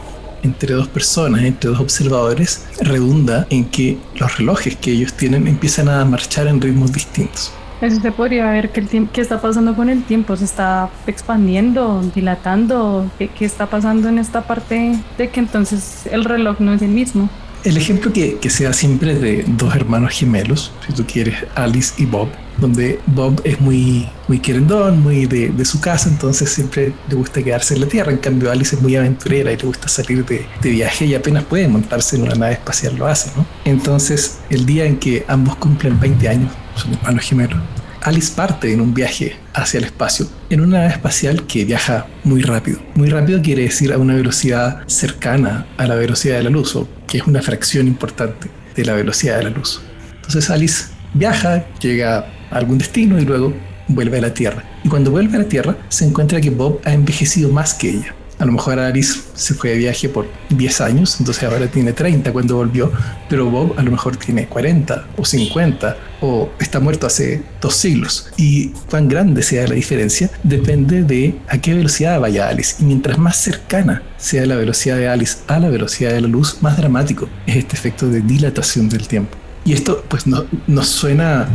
entre 0.45 0.75
dos 0.75 0.87
personas, 0.89 1.43
entre 1.43 1.71
dos 1.71 1.81
observadores, 1.81 2.67
redunda 2.81 3.47
en 3.51 3.65
que 3.65 3.99
los 4.17 4.39
relojes 4.39 4.77
que 4.77 4.93
ellos 4.93 5.15
tienen 5.15 5.49
empiezan 5.49 5.89
a 5.89 6.05
marchar 6.05 6.47
en 6.47 6.61
ritmos 6.61 6.93
distintos. 6.93 7.53
Eso 7.81 8.01
se 8.01 8.13
podría 8.13 8.51
ver 8.51 8.71
que 8.71 8.81
el 8.81 9.09
qué 9.09 9.21
está 9.21 9.41
pasando 9.41 9.75
con 9.75 9.91
el 9.91 10.05
tiempo, 10.05 10.37
se 10.37 10.45
está 10.45 10.89
expandiendo, 11.07 12.01
dilatando, 12.15 13.11
¿Qué, 13.19 13.29
qué 13.29 13.45
está 13.45 13.67
pasando 13.67 14.09
en 14.09 14.19
esta 14.19 14.43
parte 14.43 14.99
de 15.19 15.29
que 15.29 15.41
entonces 15.41 16.07
el 16.11 16.25
reloj 16.25 16.61
no 16.61 16.73
es 16.73 16.83
el 16.83 16.91
mismo. 16.91 17.29
El 17.65 17.79
ejemplo 17.79 18.13
que, 18.13 18.37
que 18.37 18.51
se 18.51 18.65
da 18.65 18.75
siempre 18.75 19.15
de 19.15 19.43
dos 19.49 19.75
hermanos 19.75 20.13
gemelos, 20.13 20.71
si 20.87 20.93
tú 20.93 21.07
quieres, 21.07 21.35
Alice 21.55 21.95
y 21.97 22.05
Bob, 22.05 22.29
donde 22.59 23.01
Bob 23.07 23.41
es 23.43 23.59
muy, 23.59 24.07
muy 24.29 24.39
querendón, 24.39 25.03
muy 25.03 25.25
de, 25.25 25.49
de, 25.49 25.65
su 25.65 25.81
casa, 25.81 26.11
entonces 26.11 26.51
siempre 26.51 26.93
le 27.09 27.15
gusta 27.15 27.43
quedarse 27.43 27.73
en 27.73 27.81
la 27.81 27.87
Tierra. 27.87 28.13
En 28.13 28.19
cambio, 28.19 28.51
Alice 28.51 28.77
es 28.77 28.83
muy 28.83 28.97
aventurera 28.97 29.51
y 29.51 29.57
le 29.57 29.65
gusta 29.65 29.89
salir 29.89 30.27
de, 30.27 30.47
de 30.61 30.71
viaje 30.71 31.07
y 31.07 31.15
apenas 31.15 31.45
puede 31.45 31.67
montarse 31.67 32.17
en 32.17 32.25
una 32.25 32.35
nave 32.35 32.53
espacial 32.53 32.97
lo 32.97 33.07
hace, 33.07 33.31
¿no? 33.35 33.47
Entonces, 33.65 34.41
el 34.51 34.67
día 34.67 34.85
en 34.85 34.99
que 34.99 35.25
ambos 35.27 35.57
cumplen 35.57 35.99
20 35.99 36.29
años, 36.29 36.53
son 36.77 36.93
hermanos 36.93 37.25
gemelos, 37.25 37.59
Alice 38.05 38.35
parte 38.37 38.71
en 38.71 38.83
un 38.83 38.93
viaje 38.93 39.37
hacia 39.55 39.79
el 39.79 39.85
espacio, 39.85 40.29
en 40.51 40.61
una 40.61 40.81
nave 40.81 40.93
espacial 40.93 41.47
que 41.47 41.65
viaja 41.65 42.07
muy 42.23 42.43
rápido. 42.43 42.79
Muy 42.95 43.09
rápido 43.09 43.41
quiere 43.41 43.63
decir 43.63 43.95
a 43.95 43.99
una 43.99 44.15
velocidad 44.15 44.87
cercana 44.87 45.67
a 45.79 45.87
la 45.87 45.95
velocidad 45.95 46.37
de 46.37 46.43
la 46.43 46.51
luz, 46.51 46.77
o 46.77 46.87
que 47.07 47.17
es 47.17 47.27
una 47.27 47.41
fracción 47.41 47.87
importante 47.87 48.51
de 48.77 48.85
la 48.85 48.93
velocidad 48.93 49.39
de 49.39 49.45
la 49.45 49.51
luz. 49.51 49.81
Entonces 50.17 50.51
Alice 50.51 50.89
viaja, 51.15 51.65
llega 51.81 52.27
a 52.51 52.57
algún 52.59 52.77
destino 52.77 53.19
y 53.19 53.25
luego 53.25 53.55
vuelve 53.89 54.19
a 54.19 54.21
la 54.21 54.35
Tierra. 54.35 54.63
Y 54.85 54.91
cuando 54.91 55.11
vuelve 55.11 55.37
a 55.37 55.41
la 55.41 55.49
Tierra 55.49 55.75
se 55.89 56.05
encuentra 56.05 56.43
que 56.43 56.51
Bob 56.51 56.83
ha 56.85 56.93
envejecido 56.93 57.49
más 57.49 57.73
que 57.73 57.89
ella. 57.89 58.15
A 58.39 58.45
lo 58.45 58.53
mejor 58.53 58.79
Alice 58.79 59.21
se 59.35 59.55
fue 59.55 59.71
de 59.71 59.77
viaje 59.77 60.09
por 60.09 60.27
10 60.51 60.81
años, 60.81 61.17
entonces 61.21 61.43
ahora 61.45 61.67
tiene 61.69 61.93
30 61.93 62.33
cuando 62.33 62.57
volvió, 62.57 62.91
pero 63.29 63.49
Bob 63.51 63.75
a 63.79 63.83
lo 63.83 63.91
mejor 63.91 64.17
tiene 64.17 64.47
40 64.47 65.07
o 65.17 65.25
50 65.25 65.97
o 66.21 66.51
está 66.59 66.81
muerto 66.81 67.07
hace 67.07 67.43
dos 67.61 67.77
siglos. 67.77 68.31
Y 68.37 68.69
cuán 68.91 69.09
grande 69.09 69.43
sea 69.43 69.67
la 69.69 69.75
diferencia 69.75 70.31
depende 70.43 71.03
de 71.03 71.39
a 71.49 71.59
qué 71.59 71.75
velocidad 71.75 72.21
vaya 72.21 72.49
Alice. 72.49 72.77
Y 72.81 72.85
mientras 72.85 73.19
más 73.19 73.37
cercana 73.37 74.03
sea 74.17 74.47
la 74.47 74.57
velocidad 74.57 74.97
de 74.97 75.09
Alice 75.09 75.39
a 75.47 75.59
la 75.59 75.69
velocidad 75.69 76.13
de 76.13 76.23
la 76.23 76.29
luz, 76.29 76.59
más 76.61 76.77
dramático 76.77 77.29
es 77.47 77.57
este 77.57 77.77
efecto 77.77 78.09
de 78.09 78.21
dilatación 78.21 78.89
del 78.89 79.07
tiempo. 79.07 79.37
Y 79.65 79.73
esto 79.73 80.05
pues 80.09 80.27
no, 80.27 80.45
nos 80.67 80.89
suena 80.89 81.49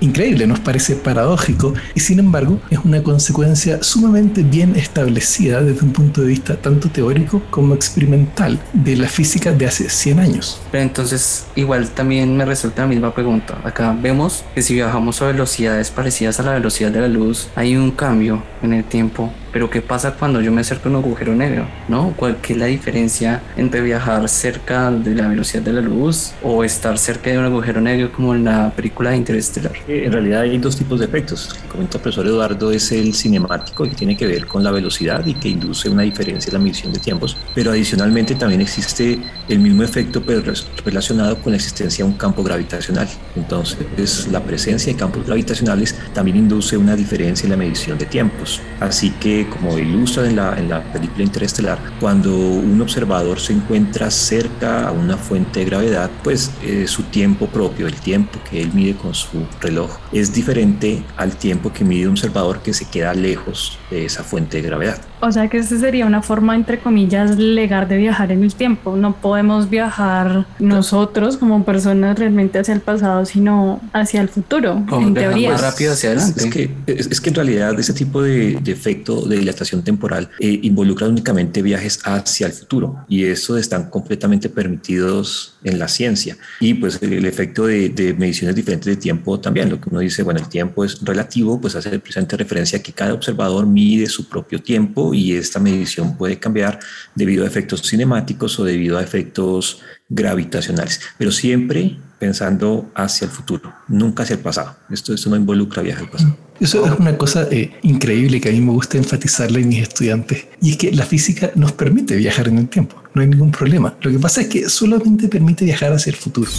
increíble, 0.00 0.46
nos 0.46 0.60
parece 0.60 0.96
paradójico 0.96 1.74
y 1.94 2.00
sin 2.00 2.18
embargo 2.18 2.60
es 2.70 2.78
una 2.84 3.02
consecuencia 3.02 3.82
sumamente 3.82 4.42
bien 4.42 4.76
establecida 4.76 5.62
desde 5.62 5.84
un 5.84 5.92
punto 5.92 6.22
de 6.22 6.28
vista 6.28 6.56
tanto 6.56 6.88
teórico 6.88 7.42
como 7.50 7.74
experimental 7.74 8.58
de 8.72 8.96
la 8.96 9.08
física 9.08 9.52
de 9.52 9.66
hace 9.66 9.88
100 9.88 10.18
años. 10.18 10.60
Pero 10.70 10.82
entonces 10.82 11.46
igual 11.54 11.88
también 11.90 12.36
me 12.36 12.44
resulta 12.44 12.82
la 12.82 12.88
misma 12.88 13.14
pregunta. 13.14 13.58
Acá 13.64 13.96
vemos 14.00 14.44
que 14.54 14.62
si 14.62 14.74
viajamos 14.74 15.20
a 15.22 15.26
velocidades 15.26 15.90
parecidas 15.90 16.40
a 16.40 16.42
la 16.42 16.52
velocidad 16.54 16.90
de 16.90 17.00
la 17.00 17.08
luz 17.08 17.48
hay 17.54 17.76
un 17.76 17.90
cambio 17.90 18.42
en 18.62 18.72
el 18.72 18.84
tiempo 18.84 19.32
pero 19.52 19.68
¿qué 19.68 19.82
pasa 19.82 20.14
cuando 20.14 20.40
yo 20.40 20.52
me 20.52 20.60
acerco 20.60 20.88
a 20.88 20.92
un 20.92 20.98
agujero 20.98 21.34
negro? 21.34 21.66
¿No? 21.88 22.14
¿Cuál 22.16 22.36
es 22.48 22.56
la 22.56 22.66
diferencia 22.66 23.42
entre 23.56 23.80
viajar 23.80 24.28
cerca 24.28 24.90
de 24.90 25.14
la 25.14 25.28
velocidad 25.28 25.62
de 25.62 25.72
la 25.72 25.80
luz 25.80 26.32
o 26.42 26.62
estar 26.62 26.98
cerca 26.98 27.30
de 27.30 27.38
un 27.38 27.44
agujero 27.44 27.80
negro 27.80 28.12
como 28.12 28.34
en 28.34 28.44
la 28.44 28.72
película 28.74 29.10
de 29.10 29.16
Interestelar? 29.16 29.72
En 29.92 30.12
realidad 30.12 30.42
hay 30.42 30.56
dos 30.58 30.76
tipos 30.76 31.00
de 31.00 31.06
efectos. 31.06 31.48
El 31.48 31.62
que 31.62 31.68
comenta 31.68 31.98
el 31.98 32.02
profesor 32.02 32.26
Eduardo 32.26 32.70
es 32.70 32.92
el 32.92 33.12
cinemático, 33.12 33.82
que 33.84 33.96
tiene 33.96 34.16
que 34.16 34.24
ver 34.24 34.46
con 34.46 34.62
la 34.62 34.70
velocidad 34.70 35.26
y 35.26 35.34
que 35.34 35.48
induce 35.48 35.88
una 35.88 36.02
diferencia 36.02 36.50
en 36.50 36.54
la 36.54 36.60
medición 36.60 36.92
de 36.92 37.00
tiempos. 37.00 37.36
Pero 37.56 37.72
adicionalmente 37.72 38.36
también 38.36 38.60
existe 38.60 39.18
el 39.48 39.58
mismo 39.58 39.82
efecto, 39.82 40.22
pero 40.22 40.52
relacionado 40.84 41.36
con 41.38 41.52
la 41.52 41.56
existencia 41.56 42.04
de 42.04 42.10
un 42.10 42.16
campo 42.16 42.44
gravitacional. 42.44 43.08
Entonces, 43.34 44.28
la 44.30 44.44
presencia 44.44 44.92
de 44.92 44.98
campos 44.98 45.26
gravitacionales 45.26 45.96
también 46.14 46.36
induce 46.36 46.76
una 46.76 46.94
diferencia 46.94 47.46
en 47.46 47.50
la 47.50 47.56
medición 47.56 47.98
de 47.98 48.06
tiempos. 48.06 48.60
Así 48.78 49.10
que 49.20 49.48
como 49.48 49.76
ilustra 49.76 50.28
en 50.28 50.36
la, 50.36 50.56
en 50.56 50.68
la 50.68 50.84
película 50.92 51.24
Interestelar, 51.24 51.78
cuando 51.98 52.36
un 52.36 52.80
observador 52.80 53.40
se 53.40 53.54
encuentra 53.54 54.10
cerca 54.10 54.88
a 54.88 54.92
una 54.92 55.16
fuente 55.16 55.60
de 55.60 55.66
gravedad, 55.66 56.10
pues 56.22 56.52
eh, 56.62 56.86
su 56.86 57.02
tiempo 57.04 57.46
propio, 57.46 57.86
el 57.86 57.94
tiempo 57.94 58.38
que 58.48 58.62
él 58.62 58.70
mide 58.72 58.94
con 58.94 59.14
su 59.14 59.46
reloj, 59.60 59.79
es 60.12 60.32
diferente 60.32 61.02
al 61.16 61.36
tiempo 61.36 61.72
que 61.72 61.84
mide 61.84 62.06
un 62.06 62.12
observador 62.12 62.60
que 62.60 62.72
se 62.72 62.88
queda 62.88 63.14
lejos 63.14 63.79
de 63.90 64.04
esa 64.04 64.22
fuente 64.22 64.58
de 64.58 64.62
gravedad. 64.62 65.00
O 65.20 65.30
sea 65.30 65.48
que 65.48 65.58
esta 65.58 65.78
sería 65.78 66.06
una 66.06 66.22
forma, 66.22 66.54
entre 66.54 66.78
comillas, 66.78 67.36
legal 67.36 67.88
de 67.88 67.96
viajar 67.96 68.32
en 68.32 68.42
el 68.42 68.54
tiempo. 68.54 68.96
No 68.96 69.16
podemos 69.16 69.68
viajar 69.68 70.46
nosotros 70.58 71.36
como 71.36 71.64
personas 71.64 72.18
realmente 72.18 72.58
hacia 72.58 72.74
el 72.74 72.80
pasado, 72.80 73.26
sino 73.26 73.80
hacia 73.92 74.20
el 74.20 74.28
futuro, 74.28 74.82
en 74.90 75.14
teoría. 75.14 75.52
Más 75.52 75.60
rápido 75.60 75.92
hacia 75.92 76.10
adelante. 76.10 76.40
Es 76.40 76.50
que, 76.50 76.70
es, 76.86 77.20
que 77.20 77.28
en 77.30 77.34
realidad 77.34 77.78
ese 77.78 77.92
tipo 77.92 78.22
de, 78.22 78.58
de 78.62 78.72
efecto 78.72 79.22
de 79.26 79.38
dilatación 79.38 79.82
temporal 79.82 80.30
eh, 80.38 80.60
involucra 80.62 81.08
únicamente 81.08 81.60
viajes 81.62 82.00
hacia 82.04 82.46
el 82.46 82.52
futuro 82.52 83.04
y 83.08 83.24
eso 83.24 83.58
están 83.58 83.90
completamente 83.90 84.48
permitidos 84.48 85.54
en 85.64 85.78
la 85.78 85.88
ciencia. 85.88 86.36
Y 86.60 86.74
pues 86.74 86.98
el 87.02 87.24
efecto 87.24 87.66
de, 87.66 87.90
de 87.90 88.14
mediciones 88.14 88.56
diferentes 88.56 88.86
de 88.86 88.96
tiempo 88.96 89.38
también, 89.40 89.68
lo 89.68 89.80
que 89.80 89.90
uno 89.90 90.00
dice, 90.00 90.22
bueno, 90.22 90.40
el 90.40 90.48
tiempo 90.48 90.84
es 90.84 91.00
relativo, 91.02 91.60
pues 91.60 91.76
hace 91.76 91.98
precisamente 91.98 92.36
referencia 92.36 92.78
a 92.78 92.82
que 92.82 92.92
cada 92.92 93.12
observador 93.12 93.66
mide 93.66 93.79
su 94.06 94.28
propio 94.28 94.60
tiempo 94.62 95.14
y 95.14 95.32
esta 95.32 95.58
medición 95.58 96.16
puede 96.16 96.38
cambiar 96.38 96.78
debido 97.14 97.44
a 97.44 97.46
efectos 97.46 97.82
cinemáticos 97.82 98.58
o 98.58 98.64
debido 98.64 98.98
a 98.98 99.02
efectos 99.02 99.80
gravitacionales, 100.08 101.00
pero 101.18 101.30
siempre 101.30 101.96
pensando 102.18 102.90
hacia 102.94 103.24
el 103.24 103.30
futuro, 103.30 103.72
nunca 103.88 104.24
hacia 104.24 104.34
el 104.34 104.40
pasado. 104.40 104.76
Esto, 104.90 105.14
esto 105.14 105.30
no 105.30 105.36
involucra 105.36 105.82
viajar 105.82 106.04
al 106.04 106.10
pasado. 106.10 106.36
Eso 106.60 106.84
es 106.84 106.98
una 106.98 107.16
cosa 107.16 107.48
eh, 107.50 107.70
increíble 107.82 108.40
que 108.40 108.50
a 108.50 108.52
mí 108.52 108.60
me 108.60 108.72
gusta 108.72 108.98
enfatizarle 108.98 109.62
a 109.62 109.66
mis 109.66 109.82
estudiantes, 109.82 110.46
y 110.60 110.72
es 110.72 110.76
que 110.76 110.92
la 110.92 111.06
física 111.06 111.50
nos 111.54 111.72
permite 111.72 112.16
viajar 112.16 112.48
en 112.48 112.58
el 112.58 112.68
tiempo, 112.68 113.02
no 113.14 113.22
hay 113.22 113.28
ningún 113.28 113.50
problema. 113.50 113.96
Lo 114.02 114.10
que 114.10 114.18
pasa 114.18 114.42
es 114.42 114.48
que 114.48 114.68
solamente 114.68 115.28
permite 115.28 115.64
viajar 115.64 115.92
hacia 115.92 116.10
el 116.10 116.16
futuro. 116.16 116.50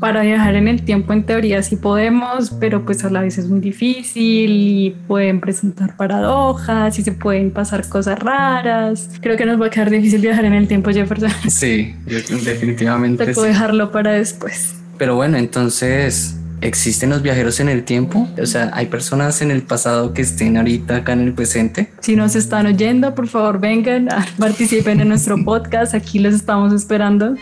Para 0.00 0.22
viajar 0.22 0.54
en 0.54 0.68
el 0.68 0.82
tiempo 0.82 1.12
en 1.12 1.24
teoría 1.24 1.62
sí 1.62 1.76
podemos, 1.76 2.50
pero 2.60 2.84
pues 2.84 3.04
a 3.04 3.10
la 3.10 3.20
vez 3.20 3.38
es 3.38 3.48
muy 3.48 3.60
difícil 3.60 4.50
y 4.50 4.96
pueden 5.06 5.40
presentar 5.40 5.96
paradojas 5.96 6.98
y 6.98 7.02
se 7.02 7.12
pueden 7.12 7.50
pasar 7.50 7.88
cosas 7.88 8.18
raras. 8.18 9.10
Creo 9.20 9.36
que 9.36 9.44
nos 9.44 9.60
va 9.60 9.66
a 9.66 9.70
quedar 9.70 9.90
difícil 9.90 10.20
viajar 10.20 10.44
en 10.44 10.54
el 10.54 10.68
tiempo, 10.68 10.90
Jefferson. 10.90 11.30
Sí, 11.48 11.94
definitivamente. 12.06 13.26
Tengo 13.26 13.42
que 13.42 13.48
dejarlo 13.48 13.90
para 13.90 14.12
después. 14.12 14.76
Pero 14.96 15.16
bueno, 15.16 15.36
entonces, 15.36 16.36
¿existen 16.60 17.10
los 17.10 17.22
viajeros 17.22 17.58
en 17.60 17.68
el 17.68 17.84
tiempo? 17.84 18.28
O 18.40 18.46
sea, 18.46 18.70
¿hay 18.74 18.86
personas 18.86 19.42
en 19.42 19.50
el 19.50 19.62
pasado 19.62 20.12
que 20.12 20.22
estén 20.22 20.56
ahorita 20.56 20.96
acá 20.96 21.12
en 21.12 21.20
el 21.20 21.32
presente? 21.32 21.90
Si 22.00 22.16
nos 22.16 22.36
están 22.36 22.66
oyendo, 22.66 23.14
por 23.14 23.28
favor 23.28 23.60
vengan, 23.60 24.08
participen 24.38 25.00
en 25.00 25.08
nuestro 25.08 25.42
podcast, 25.44 25.94
aquí 25.94 26.18
los 26.18 26.34
estamos 26.34 26.72
esperando. 26.72 27.34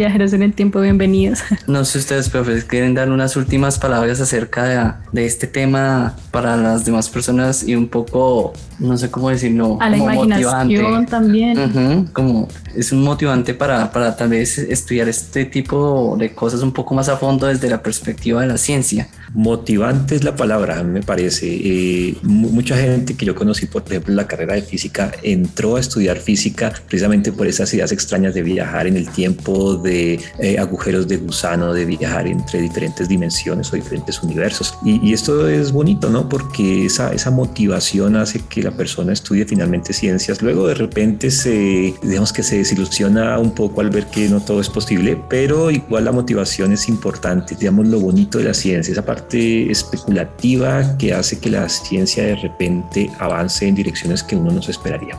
Viajeros 0.00 0.32
en 0.32 0.42
el 0.42 0.54
tiempo, 0.54 0.80
bienvenidos. 0.80 1.40
No 1.66 1.84
sé 1.84 1.98
ustedes, 1.98 2.30
profes, 2.30 2.64
quieren 2.64 2.94
dar 2.94 3.10
unas 3.10 3.36
últimas 3.36 3.78
palabras 3.78 4.20
acerca 4.20 4.96
de, 5.12 5.26
este 5.26 5.46
tema 5.46 6.16
para 6.30 6.56
las 6.56 6.84
demás 6.86 7.08
personas 7.10 7.62
y 7.62 7.76
un 7.76 7.88
poco, 7.88 8.54
no 8.78 8.96
sé 8.96 9.10
cómo 9.10 9.28
decirlo, 9.28 9.76
a 9.78 9.90
la 9.90 9.98
imaginación 9.98 11.06
también. 11.06 12.08
como 12.12 12.48
es 12.74 12.92
un 12.92 13.02
motivante 13.02 13.52
para, 13.52 13.92
para 13.92 14.16
tal 14.16 14.30
vez 14.30 14.58
estudiar 14.58 15.08
este 15.08 15.44
tipo 15.44 16.16
de 16.18 16.34
cosas 16.34 16.62
un 16.62 16.72
poco 16.72 16.94
más 16.94 17.08
a 17.10 17.16
fondo 17.18 17.46
desde 17.46 17.68
la 17.68 17.82
perspectiva 17.82 18.40
de 18.40 18.48
la 18.48 18.56
ciencia. 18.56 19.08
Motivante 19.34 20.16
es 20.16 20.24
la 20.24 20.34
palabra, 20.34 20.82
me 20.82 21.02
parece. 21.02 21.46
Eh, 21.46 22.16
mucha 22.22 22.76
gente 22.76 23.14
que 23.14 23.24
yo 23.24 23.34
conocí, 23.34 23.66
por 23.66 23.82
ejemplo, 23.86 24.12
en 24.12 24.16
la 24.16 24.26
carrera 24.26 24.54
de 24.54 24.62
física, 24.62 25.12
entró 25.22 25.76
a 25.76 25.80
estudiar 25.80 26.18
física 26.18 26.72
precisamente 26.88 27.30
por 27.30 27.46
esas 27.46 27.72
ideas 27.72 27.92
extrañas 27.92 28.34
de 28.34 28.42
viajar 28.42 28.88
en 28.88 28.96
el 28.96 29.08
tiempo, 29.08 29.76
de 29.76 30.20
eh, 30.40 30.58
agujeros 30.58 31.06
de 31.06 31.18
gusano, 31.18 31.72
de 31.72 31.84
viajar 31.84 32.26
entre 32.26 32.60
diferentes 32.60 33.08
dimensiones 33.08 33.72
o 33.72 33.76
diferentes 33.76 34.20
universos. 34.22 34.74
Y, 34.84 35.12
esto 35.12 35.48
es 35.48 35.72
bonito, 35.72 36.08
¿no? 36.08 36.28
Porque 36.28 36.86
esa, 36.86 37.12
esa 37.12 37.30
motivación 37.30 38.16
hace 38.16 38.40
que 38.48 38.62
la 38.62 38.70
persona 38.70 39.12
estudie 39.12 39.44
finalmente 39.44 39.92
ciencias. 39.92 40.40
Luego 40.42 40.66
de 40.66 40.74
repente 40.74 41.30
se, 41.30 41.94
digamos 42.02 42.32
que 42.32 42.42
se 42.42 42.58
desilusiona 42.58 43.38
un 43.38 43.52
poco 43.52 43.80
al 43.80 43.90
ver 43.90 44.06
que 44.06 44.28
no 44.28 44.40
todo 44.40 44.60
es 44.60 44.70
posible, 44.70 45.20
pero 45.28 45.70
igual 45.70 46.04
la 46.04 46.12
motivación 46.12 46.72
es 46.72 46.88
importante. 46.88 47.56
Digamos 47.58 47.88
lo 47.88 48.00
bonito 48.00 48.38
de 48.38 48.44
la 48.44 48.54
ciencia, 48.54 48.92
esa 48.92 49.04
parte 49.04 49.19
especulativa 49.32 50.96
que 50.98 51.12
hace 51.12 51.38
que 51.38 51.50
la 51.50 51.68
ciencia 51.68 52.24
de 52.24 52.36
repente 52.36 53.10
avance 53.18 53.66
en 53.66 53.74
direcciones 53.74 54.22
que 54.22 54.36
uno 54.36 54.50
no 54.52 54.62
se 54.62 54.72
esperaría. 54.72 55.18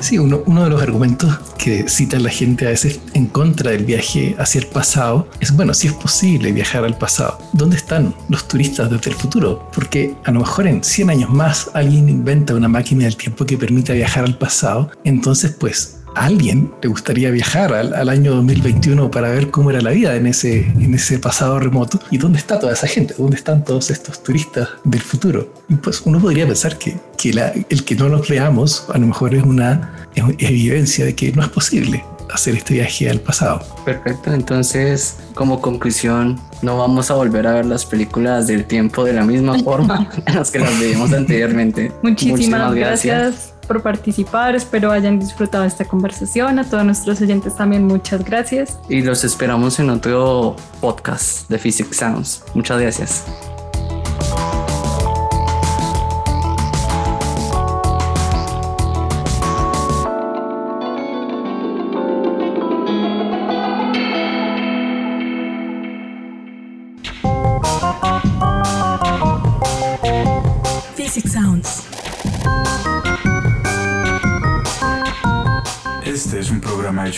Sí, 0.00 0.18
uno, 0.18 0.42
uno, 0.46 0.64
de 0.64 0.70
los 0.70 0.82
argumentos 0.82 1.38
que 1.58 1.88
cita 1.88 2.18
la 2.18 2.30
gente 2.30 2.66
a 2.66 2.70
veces 2.70 3.00
en 3.14 3.26
contra 3.26 3.70
del 3.70 3.84
viaje 3.84 4.34
hacia 4.38 4.60
el 4.60 4.66
pasado 4.66 5.28
es, 5.40 5.54
bueno, 5.54 5.74
si 5.74 5.88
es 5.88 5.92
posible 5.92 6.52
viajar 6.52 6.84
al 6.84 6.96
pasado, 6.96 7.38
¿dónde 7.52 7.76
están 7.76 8.14
los 8.28 8.46
turistas 8.46 8.90
desde 8.90 9.10
el 9.10 9.16
futuro? 9.16 9.68
Porque 9.74 10.14
a 10.24 10.30
lo 10.30 10.40
mejor 10.40 10.66
en 10.66 10.82
100 10.82 11.10
años 11.10 11.30
más 11.30 11.70
alguien 11.74 12.08
inventa 12.08 12.54
una 12.54 12.68
máquina 12.68 13.04
del 13.04 13.16
tiempo 13.16 13.44
que 13.44 13.56
permita 13.56 13.92
viajar 13.92 14.24
al 14.24 14.36
pasado, 14.38 14.90
entonces 15.04 15.52
pues 15.58 16.01
a 16.14 16.24
alguien 16.26 16.72
le 16.82 16.88
gustaría 16.88 17.30
viajar 17.30 17.72
al, 17.72 18.08
año 18.08 18.34
2021 18.34 19.10
para 19.10 19.30
ver 19.30 19.50
cómo 19.50 19.70
era 19.70 19.80
la 19.80 19.90
vida 19.90 20.14
en 20.16 20.26
ese, 20.26 20.66
en 20.66 20.94
ese 20.94 21.18
pasado 21.18 21.58
remoto 21.58 22.00
y 22.10 22.18
dónde 22.18 22.38
está 22.38 22.58
toda 22.58 22.72
esa 22.72 22.86
gente, 22.86 23.14
dónde 23.16 23.36
están 23.36 23.64
todos 23.64 23.90
estos 23.90 24.22
turistas 24.22 24.68
del 24.84 25.00
futuro. 25.00 25.52
Y 25.68 25.74
pues 25.76 26.02
uno 26.04 26.20
podría 26.20 26.46
pensar 26.46 26.78
que, 26.78 26.96
que 27.16 27.30
el 27.68 27.84
que 27.84 27.94
no 27.94 28.08
los 28.08 28.28
veamos 28.28 28.86
a 28.92 28.98
lo 28.98 29.06
mejor 29.06 29.34
es 29.34 29.42
una 29.42 30.06
evidencia 30.14 31.04
de 31.04 31.14
que 31.14 31.32
no 31.32 31.42
es 31.42 31.48
posible 31.48 32.04
hacer 32.32 32.56
este 32.56 32.74
viaje 32.74 33.10
al 33.10 33.20
pasado. 33.20 33.62
Perfecto, 33.84 34.32
entonces 34.32 35.16
como 35.34 35.60
conclusión 35.60 36.40
no 36.62 36.78
vamos 36.78 37.10
a 37.10 37.14
volver 37.14 37.46
a 37.46 37.54
ver 37.54 37.66
las 37.66 37.84
películas 37.84 38.46
del 38.46 38.64
tiempo 38.64 39.04
de 39.04 39.12
la 39.12 39.24
misma 39.24 39.58
forma 39.60 40.10
en 40.26 40.34
las 40.34 40.50
que 40.50 40.58
las 40.58 40.78
veíamos 40.78 41.12
anteriormente. 41.12 41.92
Muchísimas, 42.02 42.74
gracias 42.74 43.51
por 43.72 43.82
participar. 43.82 44.54
Espero 44.54 44.92
hayan 44.92 45.18
disfrutado 45.18 45.64
esta 45.64 45.84
conversación. 45.86 46.58
A 46.58 46.64
todos 46.64 46.84
nuestros 46.84 47.20
oyentes 47.22 47.56
también 47.56 47.86
muchas 47.86 48.24
gracias. 48.24 48.78
Y 48.88 49.02
los 49.02 49.24
esperamos 49.24 49.78
en 49.78 49.88
otro 49.90 50.56
podcast 50.80 51.48
de 51.48 51.58
Physics 51.58 51.96
Sounds. 51.96 52.44
Muchas 52.54 52.80
gracias. 52.80 53.51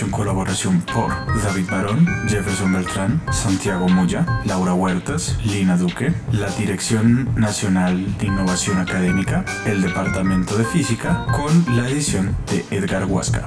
En 0.02 0.11
colaboración 0.11 0.80
por 0.80 1.11
David 1.42 1.66
Barón, 1.70 2.07
Jefferson 2.26 2.72
Beltrán, 2.72 3.22
Santiago 3.30 3.88
Moya, 3.88 4.26
Laura 4.44 4.74
Huertas, 4.74 5.38
Lina 5.44 5.76
Duque, 5.76 6.12
la 6.33 6.50
Dirección 6.50 7.28
Nacional 7.37 8.18
de 8.18 8.26
Innovación 8.26 8.78
Académica, 8.78 9.44
el 9.66 9.83
Departamento 9.83 10.57
de 10.57 10.64
Física, 10.64 11.26
con 11.33 11.76
la 11.76 11.88
edición 11.88 12.37
de 12.50 12.64
Edgar 12.76 13.04
Huasca. 13.04 13.46